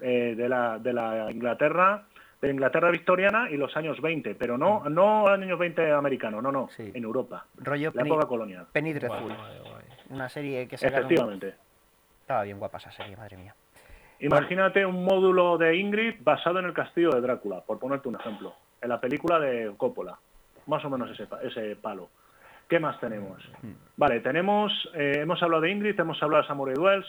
[0.00, 2.04] eh, de, la, de la Inglaterra
[2.40, 6.68] de Inglaterra victoriana y los años 20, pero no no años 20 americanos, no, no,
[6.76, 6.90] Sí.
[6.94, 8.66] en Europa, Rollo la Penny, época colonial.
[8.72, 9.34] Penny Guay, Dreadful.
[9.34, 9.84] guay, guay.
[10.10, 11.04] Una serie que sacaron...
[11.04, 11.54] Efectivamente.
[12.22, 13.54] Estaba bien guapa esa serie, madre mía.
[14.20, 18.54] Imagínate un módulo de Ingrid basado en el castillo de Drácula, por ponerte un ejemplo,
[18.80, 20.18] en la película de Coppola,
[20.66, 22.08] más o menos ese, ese palo.
[22.68, 23.42] ¿Qué más tenemos?
[23.96, 27.06] Vale, tenemos, eh, hemos hablado de Ingrid, hemos hablado de Samurai Duels,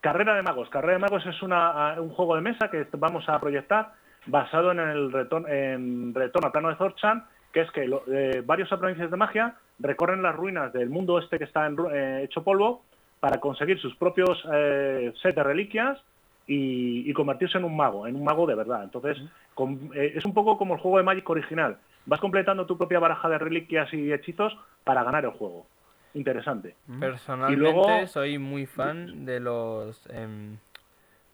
[0.00, 0.68] Carrera de Magos.
[0.68, 3.92] Carrera de Magos es una, a- un juego de mesa que vamos a proyectar
[4.26, 8.42] basado en el retorno, en retorno al plano de Zorchan, que es que lo- eh,
[8.44, 12.42] varios aprendices de magia recorren las ruinas del mundo este que está en eh, hecho
[12.42, 12.82] polvo
[13.20, 15.98] para conseguir sus propios eh, set de reliquias
[16.46, 18.84] y, y convertirse en un mago, en un mago de verdad.
[18.84, 19.18] Entonces,
[19.54, 21.78] con- eh, es un poco como el juego de Magic original.
[22.06, 25.66] Vas completando tu propia baraja de reliquias y hechizos para ganar el juego.
[26.14, 26.74] Interesante.
[27.00, 30.56] Personalmente luego- soy muy fan de los, em,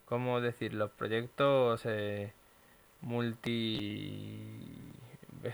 [0.05, 0.73] ¿cómo decir?
[0.73, 2.33] Los proyectos eh,
[3.01, 4.91] multi...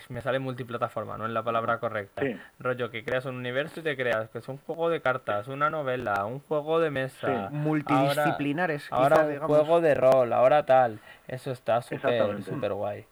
[0.07, 2.21] Me sale multiplataforma, no es la palabra correcta.
[2.21, 2.33] Sí.
[2.59, 5.69] Rollo que creas un universo y te creas que es un juego de cartas, una
[5.69, 7.49] novela, un juego de mesa.
[7.49, 7.55] Sí.
[7.57, 9.57] Multidisciplinares, Ahora, quizá, ahora un digamos.
[9.57, 10.99] juego de rol, ahora tal.
[11.27, 13.05] Eso está súper súper guay.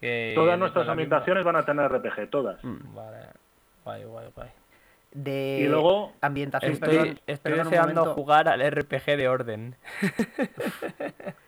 [0.00, 2.58] Que Todas nuestras misma- ambientaciones van a tener RPG, todas.
[2.62, 3.18] Vale,
[3.84, 4.48] guay, guay, guay.
[5.14, 8.14] De Y luego- ambientación, Estoy, perdón, estoy deseando momento.
[8.14, 9.76] jugar al RPG de orden.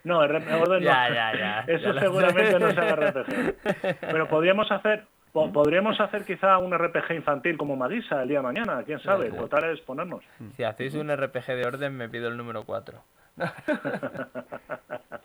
[0.05, 0.85] No, el RPG orden no.
[0.85, 3.57] Ya, ya, ya, Eso ya lo seguramente no será RPG.
[4.01, 8.45] Pero podríamos hacer, po- podríamos hacer quizá un RPG infantil como Magisa el día de
[8.45, 9.33] mañana, quién sabe.
[9.33, 9.37] sí.
[9.37, 10.23] Total es ponernos.
[10.57, 13.03] Si hacéis un RPG de orden, me pido el número 4.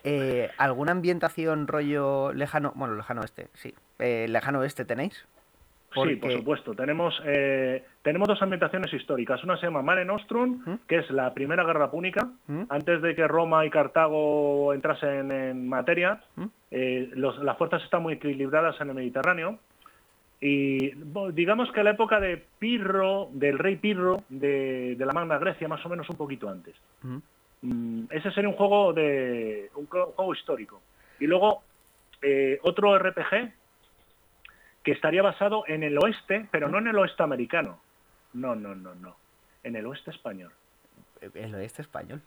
[0.03, 2.71] Eh, ¿Alguna ambientación rollo lejano?
[2.75, 3.75] Bueno, lejano este, sí.
[3.99, 5.27] Eh, lejano este tenéis.
[5.93, 6.73] Sí, por supuesto.
[6.73, 9.43] Tenemos eh, tenemos dos ambientaciones históricas.
[9.43, 10.79] Una se llama Mare Nostrum, ¿Mm?
[10.87, 12.29] que es la primera guerra púnica.
[12.47, 12.63] ¿Mm?
[12.69, 16.45] Antes de que Roma y Cartago entrasen en materia, ¿Mm?
[16.71, 19.59] eh, los- las fuerzas están muy equilibradas en el Mediterráneo.
[20.39, 20.93] Y
[21.33, 25.85] digamos que la época de Pirro, del rey Pirro, de, de la Magna Grecia, más
[25.85, 26.73] o menos un poquito antes.
[28.09, 30.81] Ese sería un juego de un juego histórico.
[31.19, 31.61] Y luego
[32.23, 33.51] eh, otro RPG
[34.84, 37.79] que estaría basado en el oeste, pero no en el oeste americano.
[38.34, 39.15] No, no, no, no.
[39.63, 40.51] En el oeste español.
[41.36, 42.21] El oeste español.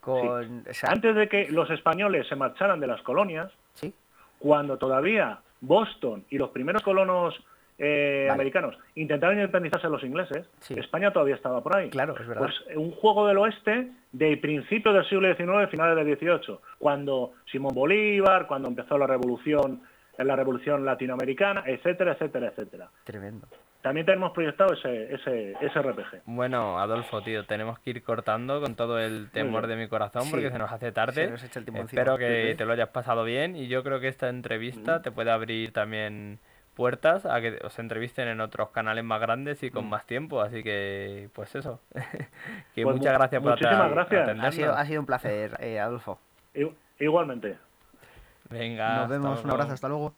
[0.00, 0.64] Con.
[0.68, 3.92] o sea, Antes de que los españoles se marcharan de las colonias, sí.
[4.38, 7.34] cuando todavía Boston y los primeros colonos
[7.80, 8.32] eh, Vale.
[8.32, 10.74] americanos intentaron independizarse de los ingleses, Sí.
[10.78, 11.90] España todavía estaba por ahí.
[11.90, 12.44] Claro, es verdad.
[12.46, 17.74] Pues un juego del oeste de principios del siglo XIX, finales del XVIII, cuando Simón
[17.74, 19.82] Bolívar, cuando empezó la revolución,
[20.26, 22.88] la revolución latinoamericana, etcétera, etcétera, etcétera.
[23.04, 23.46] Tremendo.
[23.82, 26.22] También tenemos proyectado ese, ese, ese RPG.
[26.26, 30.30] Bueno, Adolfo, tío, tenemos que ir cortando con todo el temor de mi corazón Sí.
[30.32, 31.26] porque se nos hace tarde.
[31.26, 32.02] Se nos echa el tiempo encima.
[32.02, 32.56] Espero que Sí, sí.
[32.58, 36.40] te lo hayas pasado bien y yo creo que esta entrevista te puede abrir también
[36.74, 40.62] puertas a que os entrevisten en otros canales más grandes y con más tiempo, así
[40.64, 41.80] que pues eso.
[42.74, 44.28] que Pues muchas mu- gracias por muchísimas gracias.
[44.40, 46.18] Ha sido, ha sido un placer, eh, Adolfo.
[46.98, 47.56] Igualmente.
[48.50, 50.14] Venga, Nos vemos, un abrazo, hasta luego.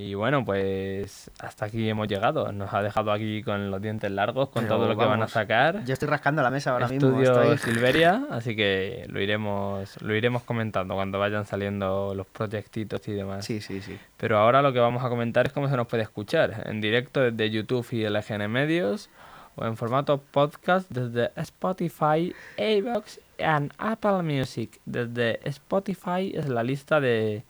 [0.00, 2.52] Y bueno, pues hasta aquí hemos llegado.
[2.52, 5.26] Nos ha dejado aquí con los dientes largos, con Pero todo lo que van a
[5.26, 5.84] sacar.
[5.84, 7.20] Yo estoy rascando la mesa ahora mismo.
[7.20, 7.58] Estudio.
[7.58, 13.44] Silveria, así que lo iremos, lo iremos comentando cuando vayan saliendo los proyectitos y demás.
[13.44, 13.98] Sí, sí, sí.
[14.16, 17.20] Pero ahora lo que vamos a comentar es cómo se nos puede escuchar en directo
[17.20, 19.10] desde YouTube y LGN Medios
[19.56, 23.42] o en formato podcast desde Spotify, iVoox y
[23.78, 24.78] Apple Music.
[24.84, 27.42] Desde Spotify es la lista de,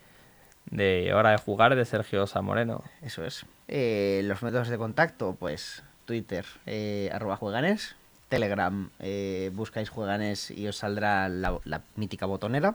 [0.70, 2.82] de Hora de Jugar de Sergio Samoreno.
[3.02, 3.46] Eso es.
[3.68, 7.96] Eh, los métodos de contacto, pues Twitter, eh, arroba jueganes,
[8.28, 12.74] Telegram, eh, buscáis jueganes y os saldrá la, la mítica botonera.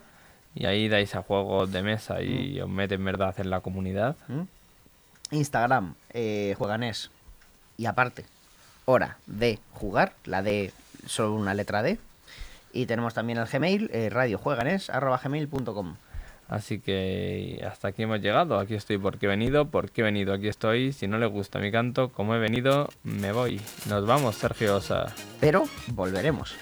[0.56, 4.16] Y ahí dais a juegos de mesa y os meten verdad en la comunidad.
[4.30, 4.46] ¿m?
[5.32, 5.96] Instagram,
[6.56, 7.10] jueganes.
[7.76, 8.26] Y aparte,
[8.86, 10.72] hora de jugar, la D,
[11.08, 11.98] solo una letra D.
[12.72, 15.96] Y tenemos también el Gmail, radiojueganes, arroba gmail.com.
[16.48, 18.60] Así que hasta aquí hemos llegado.
[18.60, 20.94] Aquí estoy porque he venido, porque he venido, aquí estoy.
[20.94, 23.60] Si no le gusta mi canto, como he venido, me voy.
[23.90, 25.14] Nos vamos, Sergio Osa.
[25.40, 26.56] Pero volveremos.